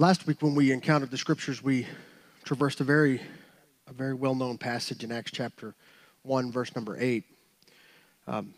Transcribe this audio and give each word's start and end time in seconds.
Last 0.00 0.28
week, 0.28 0.42
when 0.42 0.54
we 0.54 0.70
encountered 0.70 1.10
the 1.10 1.18
scriptures, 1.18 1.60
we 1.60 1.84
traversed 2.44 2.80
a 2.80 2.84
very, 2.84 3.20
a 3.88 3.92
very 3.92 4.14
well-known 4.14 4.56
passage 4.56 5.02
in 5.02 5.10
Acts 5.10 5.32
chapter 5.32 5.74
one, 6.22 6.52
verse 6.52 6.72
number 6.76 6.96
eight. 7.00 7.24
Um, 8.28 8.54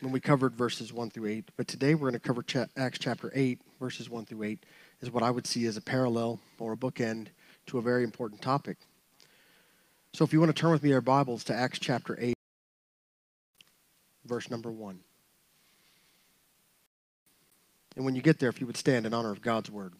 when 0.00 0.10
we 0.10 0.18
covered 0.18 0.54
verses 0.54 0.92
one 0.92 1.10
through 1.10 1.26
eight, 1.26 1.44
but 1.56 1.68
today 1.68 1.94
we're 1.94 2.10
going 2.10 2.14
to 2.14 2.18
cover 2.18 2.42
cha- 2.42 2.66
Acts 2.76 2.98
chapter 2.98 3.30
eight, 3.36 3.60
verses 3.78 4.10
one 4.10 4.24
through 4.24 4.42
eight, 4.42 4.66
is 5.00 5.12
what 5.12 5.22
I 5.22 5.30
would 5.30 5.46
see 5.46 5.64
as 5.66 5.76
a 5.76 5.80
parallel 5.80 6.40
or 6.58 6.72
a 6.72 6.76
bookend 6.76 7.28
to 7.66 7.78
a 7.78 7.80
very 7.80 8.02
important 8.02 8.42
topic. 8.42 8.78
So, 10.12 10.24
if 10.24 10.32
you 10.32 10.40
want 10.40 10.50
to 10.50 10.60
turn 10.60 10.72
with 10.72 10.82
me 10.82 10.92
our 10.92 11.00
Bibles 11.00 11.44
to 11.44 11.54
Acts 11.54 11.78
chapter 11.78 12.18
eight, 12.20 12.34
verse 14.26 14.50
number 14.50 14.72
one. 14.72 14.98
And 17.94 18.04
when 18.04 18.16
you 18.16 18.22
get 18.22 18.40
there, 18.40 18.48
if 18.48 18.60
you 18.60 18.66
would 18.66 18.76
stand 18.76 19.06
in 19.06 19.14
honor 19.14 19.30
of 19.30 19.40
God's 19.40 19.70
word. 19.70 19.92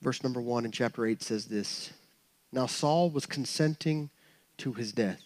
Verse 0.00 0.22
number 0.22 0.40
one 0.40 0.64
in 0.64 0.70
chapter 0.70 1.06
8 1.06 1.22
says 1.22 1.46
this 1.46 1.92
Now 2.52 2.66
Saul 2.66 3.10
was 3.10 3.26
consenting 3.26 4.10
to 4.58 4.72
his 4.72 4.92
death. 4.92 5.22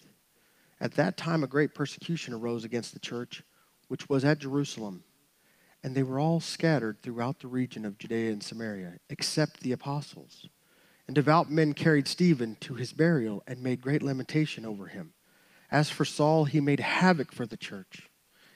At 0.80 0.94
that 0.94 1.16
time, 1.16 1.44
a 1.44 1.48
great 1.48 1.74
persecution 1.74 2.34
arose 2.34 2.64
against 2.64 2.92
the 2.92 2.98
church, 2.98 3.42
which 3.88 4.08
was 4.08 4.24
at 4.24 4.38
Jerusalem. 4.38 5.04
And 5.84 5.94
they 5.94 6.02
were 6.02 6.18
all 6.18 6.40
scattered 6.40 7.02
throughout 7.02 7.40
the 7.40 7.48
region 7.48 7.84
of 7.84 7.98
Judea 7.98 8.32
and 8.32 8.42
Samaria, 8.42 8.98
except 9.10 9.60
the 9.60 9.72
apostles. 9.72 10.48
And 11.06 11.14
devout 11.14 11.50
men 11.50 11.72
carried 11.72 12.06
Stephen 12.06 12.56
to 12.60 12.74
his 12.74 12.92
burial 12.92 13.42
and 13.46 13.62
made 13.62 13.82
great 13.82 14.02
lamentation 14.02 14.64
over 14.64 14.86
him. 14.86 15.12
As 15.70 15.90
for 15.90 16.04
Saul, 16.04 16.44
he 16.44 16.60
made 16.60 16.80
havoc 16.80 17.32
for 17.32 17.46
the 17.46 17.56
church, 17.56 18.08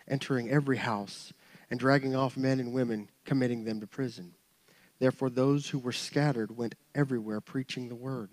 entering 0.07 0.51
every 0.51 0.77
house 0.77 1.33
and 1.71 1.81
dragging 1.81 2.15
off 2.15 2.37
men 2.37 2.61
and 2.61 2.73
women, 2.73 3.11
committing 3.25 3.65
them 3.65 3.81
to 3.81 3.87
prison. 3.87 4.36
Therefore, 4.99 5.31
those 5.31 5.69
who 5.69 5.79
were 5.79 5.93
scattered 5.93 6.57
went 6.57 6.75
everywhere 6.95 7.41
preaching 7.41 7.89
the 7.89 7.95
word. 7.95 8.31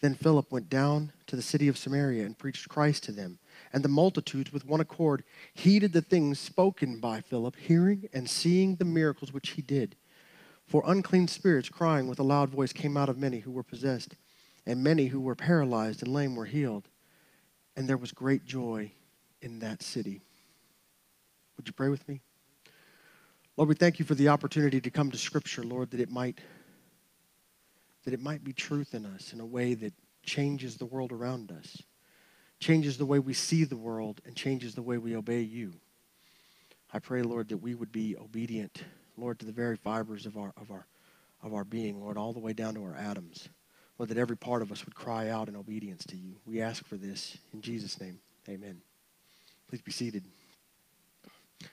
Then 0.00 0.14
Philip 0.14 0.52
went 0.52 0.68
down 0.68 1.12
to 1.28 1.36
the 1.36 1.42
city 1.42 1.68
of 1.68 1.78
Samaria 1.78 2.26
and 2.26 2.36
preached 2.36 2.68
Christ 2.68 3.04
to 3.04 3.12
them. 3.12 3.38
And 3.72 3.82
the 3.82 3.88
multitudes, 3.88 4.52
with 4.52 4.66
one 4.66 4.80
accord, 4.80 5.24
heeded 5.54 5.92
the 5.92 6.02
things 6.02 6.38
spoken 6.38 7.00
by 7.00 7.20
Philip, 7.20 7.56
hearing 7.56 8.08
and 8.12 8.28
seeing 8.28 8.76
the 8.76 8.84
miracles 8.84 9.32
which 9.32 9.50
he 9.50 9.62
did. 9.62 9.96
For 10.66 10.82
unclean 10.86 11.28
spirits, 11.28 11.68
crying 11.68 12.08
with 12.08 12.18
a 12.18 12.24
loud 12.24 12.50
voice, 12.50 12.72
came 12.72 12.96
out 12.96 13.08
of 13.08 13.18
many 13.18 13.40
who 13.40 13.52
were 13.52 13.62
possessed, 13.62 14.16
and 14.66 14.82
many 14.82 15.06
who 15.06 15.20
were 15.20 15.34
paralyzed 15.34 16.02
and 16.02 16.12
lame 16.12 16.36
were 16.36 16.46
healed. 16.46 16.88
And 17.76 17.88
there 17.88 17.96
was 17.96 18.12
great 18.12 18.44
joy 18.44 18.92
in 19.40 19.58
that 19.60 19.82
city. 19.82 20.22
Would 21.56 21.66
you 21.66 21.72
pray 21.72 21.88
with 21.88 22.06
me? 22.08 22.20
Lord, 23.56 23.68
we 23.68 23.76
thank 23.76 24.00
you 24.00 24.04
for 24.04 24.16
the 24.16 24.28
opportunity 24.30 24.80
to 24.80 24.90
come 24.90 25.12
to 25.12 25.18
Scripture, 25.18 25.62
Lord, 25.62 25.92
that 25.92 26.00
it 26.00 26.10
might 26.10 26.40
that 28.04 28.12
it 28.12 28.20
might 28.20 28.44
be 28.44 28.52
truth 28.52 28.94
in 28.94 29.06
us 29.06 29.32
in 29.32 29.40
a 29.40 29.46
way 29.46 29.72
that 29.72 29.94
changes 30.22 30.76
the 30.76 30.84
world 30.84 31.10
around 31.10 31.50
us, 31.50 31.82
changes 32.60 32.98
the 32.98 33.06
way 33.06 33.18
we 33.18 33.32
see 33.32 33.64
the 33.64 33.78
world, 33.78 34.20
and 34.26 34.36
changes 34.36 34.74
the 34.74 34.82
way 34.82 34.98
we 34.98 35.16
obey 35.16 35.40
you. 35.40 35.72
I 36.92 36.98
pray, 36.98 37.22
Lord, 37.22 37.48
that 37.48 37.56
we 37.58 37.74
would 37.74 37.92
be 37.92 38.14
obedient, 38.18 38.82
Lord, 39.16 39.38
to 39.38 39.46
the 39.46 39.52
very 39.52 39.76
fibers 39.76 40.26
of 40.26 40.36
our 40.36 40.52
of 40.60 40.72
our 40.72 40.86
of 41.42 41.54
our 41.54 41.64
being, 41.64 42.00
Lord, 42.00 42.18
all 42.18 42.32
the 42.32 42.40
way 42.40 42.54
down 42.54 42.74
to 42.74 42.82
our 42.82 42.96
atoms. 42.96 43.48
Lord, 43.98 44.10
that 44.10 44.18
every 44.18 44.36
part 44.36 44.62
of 44.62 44.72
us 44.72 44.84
would 44.84 44.96
cry 44.96 45.28
out 45.28 45.48
in 45.48 45.54
obedience 45.54 46.04
to 46.06 46.16
you. 46.16 46.34
We 46.44 46.60
ask 46.60 46.84
for 46.84 46.96
this 46.96 47.38
in 47.52 47.62
Jesus' 47.62 48.00
name. 48.00 48.18
Amen. 48.48 48.80
Please 49.68 49.82
be 49.82 49.92
seated 49.92 50.24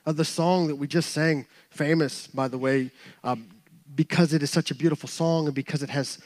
of 0.06 0.18
the 0.18 0.26
song 0.26 0.68
that 0.68 0.76
we 0.76 0.88
just 0.88 1.12
sang, 1.12 1.46
famous, 1.70 2.28
by 2.28 2.48
the 2.48 2.58
way, 2.58 2.92
um, 3.24 3.48
because 3.96 4.34
it 4.34 4.42
is 4.42 4.50
such 4.50 4.72
a 4.72 4.76
beautiful 4.76 5.10
song 5.10 5.46
and 5.46 5.56
because 5.56 5.84
it 5.84 5.90
has 5.90 6.20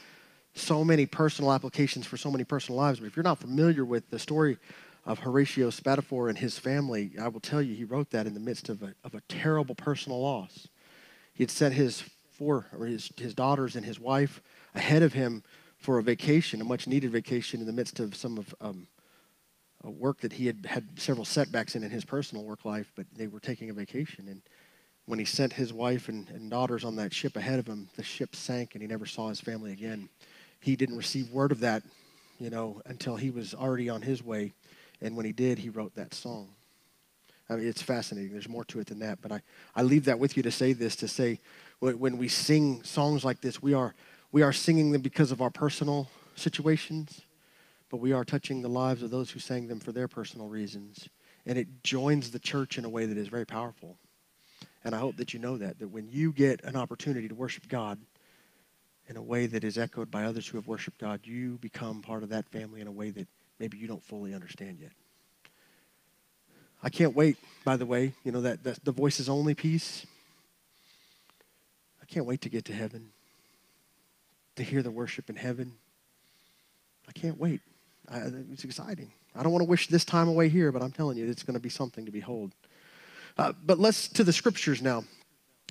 so 0.54 0.84
many 0.84 1.04
personal 1.04 1.52
applications 1.52 2.06
for 2.06 2.16
so 2.16 2.30
many 2.30 2.44
personal 2.44 2.78
lives. 2.78 3.00
But 3.00 3.06
if 3.06 3.16
you're 3.16 3.22
not 3.22 3.38
familiar 3.38 3.84
with 3.84 4.08
the 4.10 4.18
story 4.18 4.56
of 5.04 5.18
Horatio 5.20 5.70
Spatafor 5.70 6.28
and 6.28 6.38
his 6.38 6.58
family, 6.58 7.12
I 7.20 7.28
will 7.28 7.40
tell 7.40 7.62
you 7.62 7.74
he 7.74 7.84
wrote 7.84 8.10
that 8.10 8.26
in 8.26 8.34
the 8.34 8.40
midst 8.40 8.68
of 8.68 8.82
a, 8.82 8.94
of 9.04 9.14
a 9.14 9.20
terrible 9.28 9.74
personal 9.74 10.20
loss. 10.20 10.68
He 11.34 11.42
had 11.42 11.50
sent 11.50 11.74
his 11.74 12.02
four, 12.30 12.66
or 12.76 12.86
his, 12.86 13.10
his 13.16 13.34
daughters 13.34 13.76
and 13.76 13.84
his 13.84 14.00
wife 14.00 14.42
ahead 14.74 15.02
of 15.02 15.12
him 15.12 15.42
for 15.78 15.98
a 15.98 16.02
vacation, 16.02 16.60
a 16.60 16.64
much 16.64 16.86
needed 16.86 17.10
vacation 17.10 17.60
in 17.60 17.66
the 17.66 17.72
midst 17.72 18.00
of 18.00 18.14
some 18.14 18.38
of 18.38 18.54
um, 18.60 18.86
work 19.82 20.20
that 20.20 20.32
he 20.32 20.46
had 20.46 20.66
had 20.66 20.86
several 20.98 21.24
setbacks 21.24 21.76
in 21.76 21.84
in 21.84 21.90
his 21.90 22.04
personal 22.04 22.44
work 22.44 22.64
life, 22.64 22.92
but 22.96 23.06
they 23.14 23.26
were 23.26 23.40
taking 23.40 23.70
a 23.70 23.72
vacation. 23.72 24.28
And 24.28 24.42
when 25.06 25.18
he 25.18 25.24
sent 25.24 25.52
his 25.52 25.72
wife 25.72 26.08
and, 26.08 26.28
and 26.30 26.50
daughters 26.50 26.84
on 26.84 26.96
that 26.96 27.14
ship 27.14 27.36
ahead 27.36 27.58
of 27.58 27.66
him, 27.66 27.88
the 27.96 28.02
ship 28.02 28.34
sank 28.34 28.74
and 28.74 28.82
he 28.82 28.88
never 28.88 29.06
saw 29.06 29.28
his 29.28 29.40
family 29.40 29.72
again. 29.72 30.08
He 30.60 30.76
didn't 30.76 30.96
receive 30.96 31.30
word 31.30 31.52
of 31.52 31.60
that, 31.60 31.82
you 32.38 32.50
know, 32.50 32.82
until 32.86 33.16
he 33.16 33.30
was 33.30 33.54
already 33.54 33.88
on 33.88 34.02
his 34.02 34.22
way. 34.22 34.52
And 35.00 35.16
when 35.16 35.26
he 35.26 35.32
did, 35.32 35.58
he 35.58 35.68
wrote 35.68 35.94
that 35.94 36.14
song. 36.14 36.48
I 37.48 37.54
mean, 37.54 37.68
it's 37.68 37.82
fascinating. 37.82 38.32
There's 38.32 38.48
more 38.48 38.64
to 38.64 38.80
it 38.80 38.88
than 38.88 38.98
that. 39.00 39.20
But 39.22 39.30
I, 39.30 39.42
I 39.76 39.82
leave 39.82 40.06
that 40.06 40.18
with 40.18 40.36
you 40.36 40.42
to 40.42 40.50
say 40.50 40.72
this 40.72 40.96
to 40.96 41.08
say, 41.08 41.38
when 41.78 42.18
we 42.18 42.26
sing 42.26 42.82
songs 42.82 43.24
like 43.24 43.40
this, 43.40 43.62
we 43.62 43.74
are, 43.74 43.94
we 44.32 44.42
are 44.42 44.52
singing 44.52 44.90
them 44.90 45.02
because 45.02 45.30
of 45.30 45.40
our 45.40 45.50
personal 45.50 46.08
situations 46.34 47.20
but 47.90 47.98
we 47.98 48.12
are 48.12 48.24
touching 48.24 48.62
the 48.62 48.68
lives 48.68 49.02
of 49.02 49.10
those 49.10 49.30
who 49.30 49.38
sang 49.38 49.68
them 49.68 49.80
for 49.80 49.92
their 49.92 50.08
personal 50.08 50.48
reasons. 50.48 51.08
And 51.44 51.56
it 51.56 51.82
joins 51.84 52.30
the 52.30 52.38
church 52.38 52.78
in 52.78 52.84
a 52.84 52.88
way 52.88 53.06
that 53.06 53.16
is 53.16 53.28
very 53.28 53.46
powerful. 53.46 53.96
And 54.84 54.94
I 54.94 54.98
hope 54.98 55.16
that 55.16 55.32
you 55.32 55.40
know 55.40 55.56
that, 55.58 55.78
that 55.78 55.88
when 55.88 56.08
you 56.08 56.32
get 56.32 56.62
an 56.64 56.76
opportunity 56.76 57.28
to 57.28 57.34
worship 57.34 57.68
God 57.68 57.98
in 59.08 59.16
a 59.16 59.22
way 59.22 59.46
that 59.46 59.64
is 59.64 59.78
echoed 59.78 60.10
by 60.10 60.24
others 60.24 60.46
who 60.46 60.58
have 60.58 60.66
worshiped 60.66 60.98
God, 60.98 61.20
you 61.24 61.58
become 61.58 62.02
part 62.02 62.22
of 62.22 62.30
that 62.30 62.48
family 62.48 62.80
in 62.80 62.86
a 62.86 62.92
way 62.92 63.10
that 63.10 63.28
maybe 63.58 63.78
you 63.78 63.86
don't 63.86 64.02
fully 64.02 64.34
understand 64.34 64.78
yet. 64.80 64.92
I 66.82 66.88
can't 66.88 67.14
wait, 67.14 67.36
by 67.64 67.76
the 67.76 67.86
way, 67.86 68.12
you 68.24 68.32
know, 68.32 68.42
that, 68.42 68.62
that 68.64 68.84
the 68.84 68.92
voices 68.92 69.28
only 69.28 69.54
piece. 69.54 70.06
I 72.02 72.04
can't 72.04 72.26
wait 72.26 72.42
to 72.42 72.48
get 72.48 72.64
to 72.66 72.72
heaven, 72.72 73.10
to 74.56 74.62
hear 74.62 74.82
the 74.82 74.90
worship 74.90 75.30
in 75.30 75.36
heaven. 75.36 75.72
I 77.08 77.12
can't 77.12 77.38
wait. 77.38 77.60
I, 78.08 78.18
it's 78.52 78.64
exciting. 78.64 79.10
I 79.34 79.42
don't 79.42 79.52
want 79.52 79.62
to 79.62 79.68
wish 79.68 79.88
this 79.88 80.04
time 80.04 80.28
away 80.28 80.48
here, 80.48 80.72
but 80.72 80.82
I'm 80.82 80.92
telling 80.92 81.18
you, 81.18 81.28
it's 81.28 81.42
going 81.42 81.54
to 81.54 81.60
be 81.60 81.68
something 81.68 82.06
to 82.06 82.12
behold. 82.12 82.52
Uh, 83.36 83.52
but 83.64 83.78
let's 83.78 84.08
to 84.08 84.24
the 84.24 84.32
scriptures 84.32 84.80
now. 84.80 85.04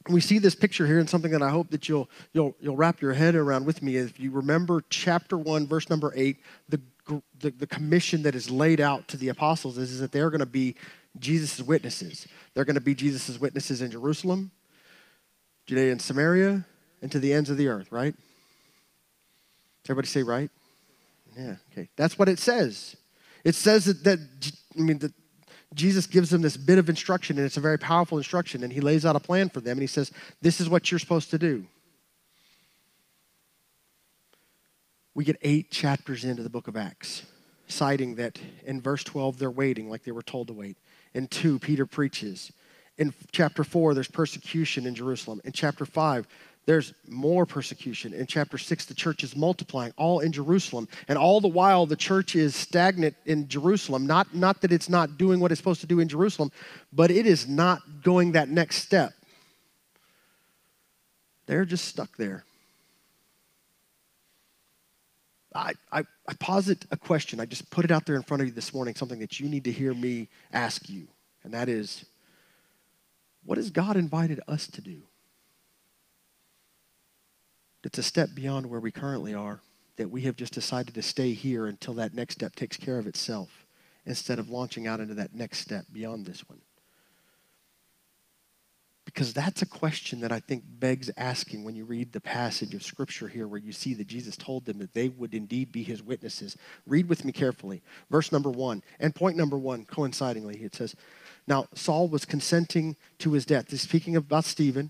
We 0.08 0.22
see 0.22 0.38
this 0.38 0.54
picture 0.54 0.86
here, 0.86 1.00
and 1.00 1.10
something 1.10 1.32
that 1.32 1.42
I 1.42 1.50
hope 1.50 1.72
that 1.72 1.90
you'll 1.90 2.10
you'll 2.34 2.56
you'll 2.60 2.76
wrap 2.76 3.02
your 3.02 3.14
head 3.14 3.36
around 3.36 3.66
with 3.66 3.82
me. 3.82 3.96
If 3.96 4.20
you 4.20 4.30
remember 4.30 4.84
chapter 4.90 5.38
one, 5.38 5.66
verse 5.66 5.90
number 5.90 6.14
eight, 6.16 6.38
the 6.70 6.80
the, 7.40 7.52
the 7.52 7.68
commission 7.68 8.24
that 8.24 8.36
is 8.36 8.50
laid 8.50 8.82
out 8.82 9.08
to 9.10 9.18
the 9.18 9.30
apostles 9.30 9.78
is, 9.78 9.92
is 9.92 10.00
that 10.00 10.12
they're 10.12 10.30
going 10.30 10.40
to 10.40 10.46
be 10.46 10.76
Jesus' 11.20 11.62
witnesses. 11.62 12.28
They're 12.54 12.66
going 12.66 12.76
to 12.76 12.82
be 12.82 12.96
Jesus' 12.96 13.40
witnesses 13.40 13.82
in 13.82 13.92
Jerusalem, 13.92 14.52
Judea 15.68 15.92
and 15.92 16.02
Samaria, 16.02 16.66
and 17.02 17.12
to 17.12 17.20
the 17.20 17.34
ends 17.34 17.50
of 17.50 17.58
the 17.58 17.68
earth, 17.68 17.92
right? 17.92 18.16
Does 19.84 19.90
Everybody 19.90 20.08
say 20.08 20.24
right? 20.24 20.50
Yeah, 21.38 21.56
okay. 21.72 21.90
That's 21.96 22.18
what 22.18 22.30
it 22.30 22.40
says. 22.40 22.96
It 23.44 23.56
says 23.56 23.86
that, 23.86 24.04
that 24.04 24.20
I 24.78 24.82
mean, 24.82 25.00
that 25.00 25.14
Jesus 25.74 26.08
gives 26.08 26.30
them 26.30 26.42
this 26.42 26.58
bit 26.58 26.80
of 26.80 26.90
instruction, 26.90 27.38
and 27.38 27.46
it's 27.46 27.58
a 27.58 27.62
very 27.62 27.78
powerful 27.78 28.18
instruction, 28.18 28.64
and 28.64 28.72
he 28.72 28.80
lays 28.80 29.06
out 29.06 29.16
a 29.16 29.20
plan 29.20 29.50
for 29.50 29.60
them, 29.60 29.74
and 29.74 29.82
he 29.82 29.88
says, 29.88 30.12
This 30.42 30.62
is 30.62 30.70
what 30.70 30.90
you're 30.90 31.00
supposed 31.00 31.32
to 31.32 31.38
do. 31.38 31.68
We 35.14 35.24
get 35.24 35.38
eight 35.42 35.72
chapters 35.72 36.26
into 36.26 36.44
the 36.44 36.50
book 36.50 36.68
of 36.68 36.76
Acts, 36.76 37.24
citing 37.68 38.16
that 38.16 38.40
in 38.66 38.82
verse 38.82 39.04
12, 39.04 39.38
they're 39.38 39.52
waiting 39.52 39.90
like 39.90 40.04
they 40.04 40.12
were 40.12 40.22
told 40.22 40.48
to 40.48 40.54
wait. 40.54 40.78
In 41.14 41.28
2, 41.28 41.60
Peter 41.60 41.86
preaches. 41.86 42.52
In 42.98 43.14
chapter 43.32 43.64
4, 43.64 43.94
there's 43.94 44.08
persecution 44.08 44.86
in 44.86 44.96
Jerusalem. 44.96 45.42
In 45.44 45.52
chapter 45.52 45.86
5, 45.86 46.28
there's 46.66 46.94
more 47.08 47.46
persecution. 47.46 48.14
In 48.14 48.26
chapter 48.26 48.58
6, 48.58 48.86
the 48.86 48.96
church 48.96 49.24
is 49.24 49.36
multiplying, 49.36 49.94
all 49.98 50.20
in 50.20 50.32
Jerusalem. 50.32 50.88
And 51.08 51.18
all 51.18 51.40
the 51.40 51.48
while, 51.48 51.86
the 51.86 51.96
church 51.96 52.36
is 52.36 52.56
stagnant 52.56 53.16
in 53.26 53.48
Jerusalem. 53.48 54.08
Not, 54.08 54.34
not 54.34 54.62
that 54.62 54.72
it's 54.72 54.90
not 54.90 55.18
doing 55.18 55.40
what 55.40 55.52
it's 55.52 55.60
supposed 55.60 55.82
to 55.82 55.88
do 55.88 56.00
in 56.00 56.08
Jerusalem, 56.08 56.52
but 56.92 57.12
it 57.12 57.28
is 57.28 57.48
not 57.48 57.82
going 58.02 58.32
that 58.32 58.50
next 58.50 58.78
step. 58.78 59.14
They're 61.46 61.66
just 61.66 61.86
stuck 61.86 62.18
there. 62.18 62.44
I, 65.54 65.74
I, 65.92 66.04
I 66.28 66.34
posit 66.40 66.86
a 66.90 66.98
question. 66.98 67.40
I 67.40 67.46
just 67.46 67.70
put 67.70 67.86
it 67.86 67.92
out 67.92 68.08
there 68.08 68.16
in 68.16 68.24
front 68.24 68.42
of 68.42 68.48
you 68.48 68.54
this 68.54 68.74
morning, 68.74 68.96
something 68.96 69.20
that 69.20 69.40
you 69.40 69.48
need 69.48 69.66
to 69.66 69.72
hear 69.72 69.94
me 69.94 70.30
ask 70.52 70.90
you. 70.90 71.08
And 71.44 71.54
that 71.54 71.70
is, 71.70 72.06
what 73.46 73.60
has 73.60 73.70
God 73.70 73.96
invited 73.96 74.42
us 74.48 74.66
to 74.68 74.82
do? 74.82 75.04
It's 77.96 78.08
a 78.08 78.10
step 78.10 78.32
beyond 78.36 78.66
where 78.66 78.82
we 78.82 78.92
currently 78.92 79.34
are, 79.34 79.62
that 79.96 80.12
we 80.12 80.24
have 80.24 80.36
just 80.36 80.52
decided 80.52 80.94
to 80.96 81.02
stay 81.02 81.32
here 81.32 81.66
until 81.66 81.94
that 81.94 82.14
next 82.14 82.34
step 82.34 82.54
takes 82.54 82.76
care 82.76 83.00
of 83.00 83.08
itself 83.08 83.66
instead 84.06 84.38
of 84.38 84.50
launching 84.50 84.86
out 84.86 85.00
into 85.00 85.14
that 85.14 85.34
next 85.34 85.60
step 85.60 85.86
beyond 85.94 86.26
this 86.26 86.44
one. 86.50 86.60
Because 89.06 89.34
that's 89.34 89.62
a 89.62 89.66
question 89.66 90.20
that 90.20 90.34
I 90.34 90.42
think 90.42 90.64
begs 90.68 91.10
asking 91.16 91.64
when 91.64 91.74
you 91.74 91.86
read 91.86 92.12
the 92.12 92.20
passage 92.20 92.74
of 92.74 92.84
scripture 92.84 93.30
here 93.30 93.48
where 93.48 93.62
you 93.62 93.72
see 93.72 93.94
that 93.94 94.08
Jesus 94.08 94.36
told 94.36 94.66
them 94.66 94.80
that 94.80 94.94
they 94.94 95.08
would 95.08 95.34
indeed 95.34 95.72
be 95.72 95.82
his 95.82 96.04
witnesses. 96.04 96.58
Read 96.86 97.08
with 97.08 97.24
me 97.24 97.32
carefully. 97.32 97.82
Verse 98.12 98.30
number 98.30 98.50
one, 98.50 98.84
and 99.00 99.16
point 99.16 99.38
number 99.38 99.58
one, 99.58 99.86
coincidingly, 99.86 100.58
it 100.58 100.76
says, 100.76 100.98
Now 101.48 101.68
Saul 101.76 102.10
was 102.10 102.26
consenting 102.26 102.98
to 103.20 103.32
his 103.32 103.46
death. 103.46 103.72
He's 103.72 103.84
speaking 103.84 104.18
about 104.18 104.44
Stephen. 104.44 104.90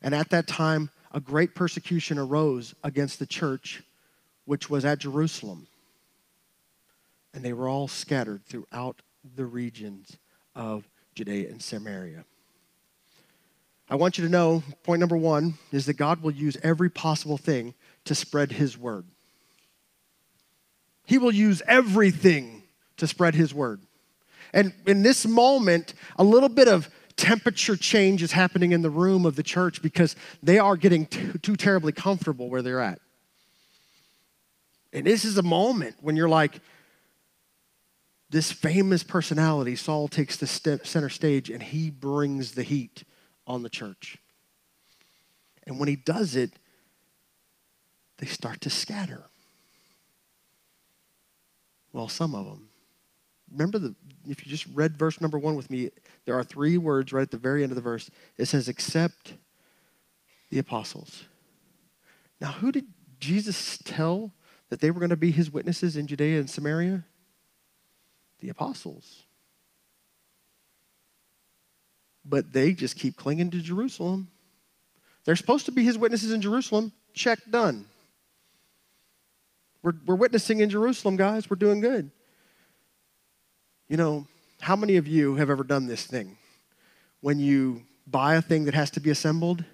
And 0.00 0.14
at 0.14 0.30
that 0.30 0.46
time, 0.46 0.88
a 1.12 1.20
great 1.20 1.54
persecution 1.54 2.18
arose 2.18 2.74
against 2.82 3.18
the 3.18 3.26
church, 3.26 3.82
which 4.44 4.68
was 4.68 4.84
at 4.84 4.98
Jerusalem. 4.98 5.66
And 7.34 7.44
they 7.44 7.52
were 7.52 7.68
all 7.68 7.88
scattered 7.88 8.44
throughout 8.46 9.02
the 9.36 9.46
regions 9.46 10.16
of 10.54 10.88
Judea 11.14 11.48
and 11.48 11.62
Samaria. 11.62 12.24
I 13.88 13.96
want 13.96 14.16
you 14.16 14.24
to 14.24 14.30
know 14.30 14.62
point 14.84 15.00
number 15.00 15.16
one 15.16 15.54
is 15.70 15.86
that 15.86 15.94
God 15.94 16.22
will 16.22 16.30
use 16.30 16.56
every 16.62 16.88
possible 16.88 17.36
thing 17.36 17.74
to 18.06 18.14
spread 18.14 18.52
his 18.52 18.78
word. 18.78 19.04
He 21.04 21.18
will 21.18 21.34
use 21.34 21.62
everything 21.66 22.62
to 22.96 23.06
spread 23.06 23.34
his 23.34 23.52
word. 23.52 23.80
And 24.54 24.72
in 24.86 25.02
this 25.02 25.26
moment, 25.26 25.94
a 26.16 26.24
little 26.24 26.48
bit 26.48 26.68
of 26.68 26.88
temperature 27.16 27.76
change 27.76 28.22
is 28.22 28.32
happening 28.32 28.72
in 28.72 28.82
the 28.82 28.90
room 28.90 29.26
of 29.26 29.36
the 29.36 29.42
church 29.42 29.82
because 29.82 30.16
they 30.42 30.58
are 30.58 30.76
getting 30.76 31.06
too, 31.06 31.32
too 31.38 31.56
terribly 31.56 31.92
comfortable 31.92 32.48
where 32.48 32.62
they're 32.62 32.80
at. 32.80 33.00
And 34.92 35.06
this 35.06 35.24
is 35.24 35.38
a 35.38 35.42
moment 35.42 35.96
when 36.00 36.16
you're 36.16 36.28
like, 36.28 36.60
this 38.30 38.50
famous 38.50 39.02
personality, 39.02 39.76
Saul 39.76 40.08
takes 40.08 40.36
the 40.36 40.46
center 40.46 41.08
stage 41.10 41.50
and 41.50 41.62
he 41.62 41.90
brings 41.90 42.52
the 42.52 42.62
heat 42.62 43.04
on 43.46 43.62
the 43.62 43.68
church. 43.68 44.16
And 45.66 45.78
when 45.78 45.88
he 45.88 45.96
does 45.96 46.34
it, 46.34 46.50
they 48.18 48.26
start 48.26 48.60
to 48.62 48.70
scatter. 48.70 49.24
Well, 51.92 52.08
some 52.08 52.34
of 52.34 52.46
them. 52.46 52.68
Remember 53.50 53.78
the 53.78 53.94
if 54.26 54.46
you 54.46 54.50
just 54.50 54.66
read 54.72 54.96
verse 54.96 55.20
number 55.20 55.38
1 55.38 55.54
with 55.54 55.70
me, 55.70 55.90
there 56.24 56.38
are 56.38 56.44
three 56.44 56.78
words 56.78 57.12
right 57.12 57.22
at 57.22 57.30
the 57.30 57.38
very 57.38 57.62
end 57.62 57.72
of 57.72 57.76
the 57.76 57.82
verse. 57.82 58.10
It 58.38 58.46
says 58.46 58.68
except 58.68 59.34
the 60.50 60.58
apostles. 60.58 61.24
Now, 62.40 62.52
who 62.52 62.72
did 62.72 62.86
Jesus 63.20 63.78
tell 63.84 64.32
that 64.68 64.80
they 64.80 64.90
were 64.90 65.00
going 65.00 65.10
to 65.10 65.16
be 65.16 65.30
his 65.30 65.50
witnesses 65.50 65.96
in 65.96 66.06
Judea 66.06 66.38
and 66.38 66.50
Samaria? 66.50 67.04
The 68.40 68.48
apostles 68.48 69.24
but 72.24 72.52
they 72.52 72.72
just 72.72 72.96
keep 72.96 73.16
clinging 73.16 73.50
to 73.50 73.58
Jerusalem. 73.58 74.28
They're 75.24 75.36
supposed 75.36 75.66
to 75.66 75.72
be 75.72 75.84
his 75.84 75.98
witnesses 75.98 76.32
in 76.32 76.40
Jerusalem. 76.40 76.92
Check 77.14 77.38
done. 77.50 77.86
We're, 79.82 79.92
we're 80.06 80.14
witnessing 80.14 80.60
in 80.60 80.70
Jerusalem, 80.70 81.16
guys. 81.16 81.50
We're 81.50 81.56
doing 81.56 81.80
good. 81.80 82.10
You 83.88 83.96
know, 83.96 84.26
how 84.62 84.76
many 84.76 84.96
of 84.96 85.06
you 85.06 85.36
have 85.36 85.50
ever 85.50 85.64
done 85.64 85.86
this 85.86 86.06
thing? 86.06 86.36
When 87.20 87.38
you 87.38 87.82
buy 88.06 88.36
a 88.36 88.42
thing 88.42 88.64
that 88.64 88.74
has 88.74 88.90
to 88.92 89.00
be 89.00 89.10
assembled 89.10 89.64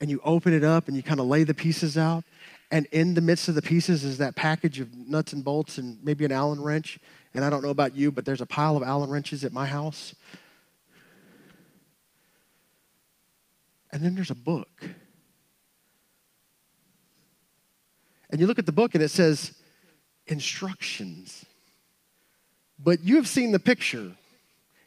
and 0.00 0.10
you 0.10 0.20
open 0.24 0.52
it 0.52 0.64
up 0.64 0.88
and 0.88 0.96
you 0.96 1.02
kind 1.02 1.20
of 1.20 1.26
lay 1.26 1.44
the 1.44 1.54
pieces 1.54 1.98
out, 1.98 2.24
and 2.70 2.86
in 2.92 3.14
the 3.14 3.20
midst 3.20 3.48
of 3.48 3.54
the 3.54 3.62
pieces 3.62 4.04
is 4.04 4.18
that 4.18 4.36
package 4.36 4.80
of 4.80 4.94
nuts 4.94 5.32
and 5.32 5.44
bolts 5.44 5.78
and 5.78 6.02
maybe 6.02 6.24
an 6.24 6.32
Allen 6.32 6.60
wrench. 6.60 6.98
And 7.34 7.44
I 7.44 7.50
don't 7.50 7.62
know 7.62 7.70
about 7.70 7.94
you, 7.94 8.12
but 8.12 8.24
there's 8.24 8.40
a 8.40 8.46
pile 8.46 8.76
of 8.76 8.82
Allen 8.82 9.10
wrenches 9.10 9.44
at 9.44 9.52
my 9.52 9.66
house 9.66 10.14
And 13.94 14.02
then 14.02 14.16
there's 14.16 14.32
a 14.32 14.34
book. 14.34 14.90
And 18.28 18.40
you 18.40 18.48
look 18.48 18.58
at 18.58 18.66
the 18.66 18.72
book 18.72 18.96
and 18.96 19.04
it 19.04 19.10
says 19.10 19.54
instructions. 20.26 21.46
But 22.82 23.02
you 23.02 23.16
have 23.16 23.28
seen 23.28 23.52
the 23.52 23.58
picture. 23.58 24.12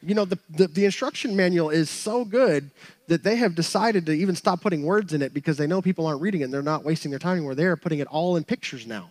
You 0.02 0.14
know, 0.14 0.26
the, 0.26 0.38
the, 0.50 0.68
the, 0.68 0.86
instruction 0.86 1.36
manual 1.36 1.70
is 1.70 1.90
so 1.90 2.24
good 2.24 2.70
that 3.08 3.24
they 3.24 3.36
have 3.38 3.56
decided 3.56 4.06
to 4.06 4.12
even 4.12 4.36
stop 4.36 4.62
putting 4.62 4.84
words 4.84 5.14
in 5.14 5.22
it 5.22 5.34
because 5.34 5.58
they 5.58 5.66
know 5.66 5.82
people 5.82 6.06
aren't 6.06 6.22
reading 6.22 6.42
it 6.42 6.46
and 6.46 6.54
they're 6.54 6.62
not 6.62 6.84
wasting 6.84 7.10
their 7.10 7.20
time 7.20 7.38
anymore. 7.38 7.56
They're 7.56 7.76
putting 7.76 8.00
it 8.00 8.08
all 8.08 8.36
in 8.36 8.44
pictures 8.44 8.86
now. 8.86 9.10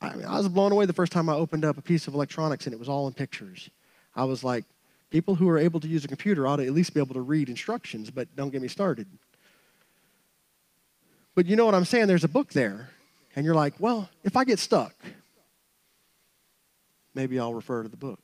I, 0.00 0.14
mean, 0.14 0.26
I 0.26 0.38
was 0.38 0.48
blown 0.48 0.70
away 0.70 0.86
the 0.86 0.92
first 0.92 1.10
time 1.10 1.28
I 1.28 1.34
opened 1.34 1.64
up 1.64 1.76
a 1.76 1.82
piece 1.82 2.06
of 2.06 2.14
electronics 2.14 2.66
and 2.66 2.72
it 2.72 2.78
was 2.78 2.88
all 2.88 3.08
in 3.08 3.14
pictures. 3.14 3.68
I 4.14 4.24
was 4.24 4.44
like, 4.44 4.64
People 5.14 5.36
who 5.36 5.48
are 5.48 5.60
able 5.60 5.78
to 5.78 5.86
use 5.86 6.04
a 6.04 6.08
computer 6.08 6.44
ought 6.44 6.56
to 6.56 6.66
at 6.66 6.72
least 6.72 6.92
be 6.92 6.98
able 6.98 7.14
to 7.14 7.20
read 7.20 7.48
instructions, 7.48 8.10
but 8.10 8.26
don't 8.34 8.50
get 8.50 8.60
me 8.60 8.66
started. 8.66 9.06
But 11.36 11.46
you 11.46 11.54
know 11.54 11.64
what 11.66 11.76
I'm 11.76 11.84
saying? 11.84 12.08
There's 12.08 12.24
a 12.24 12.28
book 12.28 12.52
there, 12.52 12.90
and 13.36 13.46
you're 13.46 13.54
like, 13.54 13.74
well, 13.78 14.10
if 14.24 14.36
I 14.36 14.42
get 14.42 14.58
stuck, 14.58 14.92
maybe 17.14 17.38
I'll 17.38 17.54
refer 17.54 17.82
to 17.82 17.88
the 17.88 17.96
book. 17.96 18.20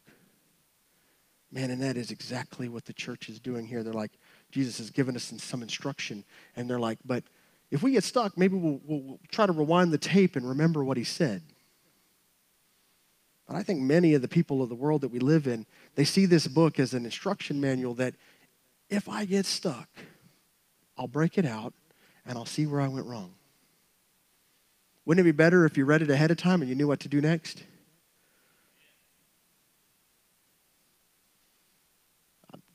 Man, 1.52 1.70
and 1.70 1.82
that 1.82 1.96
is 1.96 2.10
exactly 2.10 2.68
what 2.68 2.84
the 2.84 2.92
church 2.92 3.28
is 3.28 3.40
doing 3.40 3.66
here. 3.66 3.82
They're 3.82 3.92
like, 3.92 4.12
Jesus 4.52 4.78
has 4.78 4.90
given 4.90 5.16
us 5.16 5.32
some 5.38 5.62
instruction, 5.62 6.24
and 6.54 6.70
they're 6.70 6.78
like, 6.78 6.98
but 7.04 7.24
if 7.70 7.82
we 7.82 7.92
get 7.92 8.04
stuck, 8.04 8.36
maybe 8.36 8.56
we'll, 8.56 8.80
we'll, 8.84 9.00
we'll 9.00 9.20
try 9.30 9.46
to 9.46 9.52
rewind 9.52 9.92
the 9.92 9.98
tape 9.98 10.36
and 10.36 10.48
remember 10.48 10.84
what 10.84 10.96
he 10.96 11.04
said. 11.04 11.42
But 13.46 13.56
I 13.56 13.62
think 13.64 13.80
many 13.80 14.14
of 14.14 14.22
the 14.22 14.28
people 14.28 14.62
of 14.62 14.68
the 14.68 14.76
world 14.76 15.00
that 15.00 15.10
we 15.10 15.18
live 15.18 15.48
in, 15.48 15.66
they 15.96 16.04
see 16.04 16.24
this 16.24 16.46
book 16.46 16.78
as 16.78 16.94
an 16.94 17.04
instruction 17.04 17.60
manual 17.60 17.94
that 17.94 18.14
if 18.88 19.08
I 19.08 19.24
get 19.24 19.44
stuck, 19.44 19.88
I'll 20.96 21.08
break 21.08 21.36
it 21.36 21.46
out 21.46 21.74
and 22.24 22.38
I'll 22.38 22.46
see 22.46 22.66
where 22.66 22.80
I 22.80 22.88
went 22.88 23.06
wrong. 23.06 23.34
Wouldn't 25.04 25.26
it 25.26 25.32
be 25.32 25.36
better 25.36 25.64
if 25.64 25.76
you 25.76 25.84
read 25.84 26.02
it 26.02 26.10
ahead 26.10 26.30
of 26.30 26.36
time 26.36 26.60
and 26.60 26.68
you 26.68 26.76
knew 26.76 26.86
what 26.86 27.00
to 27.00 27.08
do 27.08 27.20
next? 27.20 27.64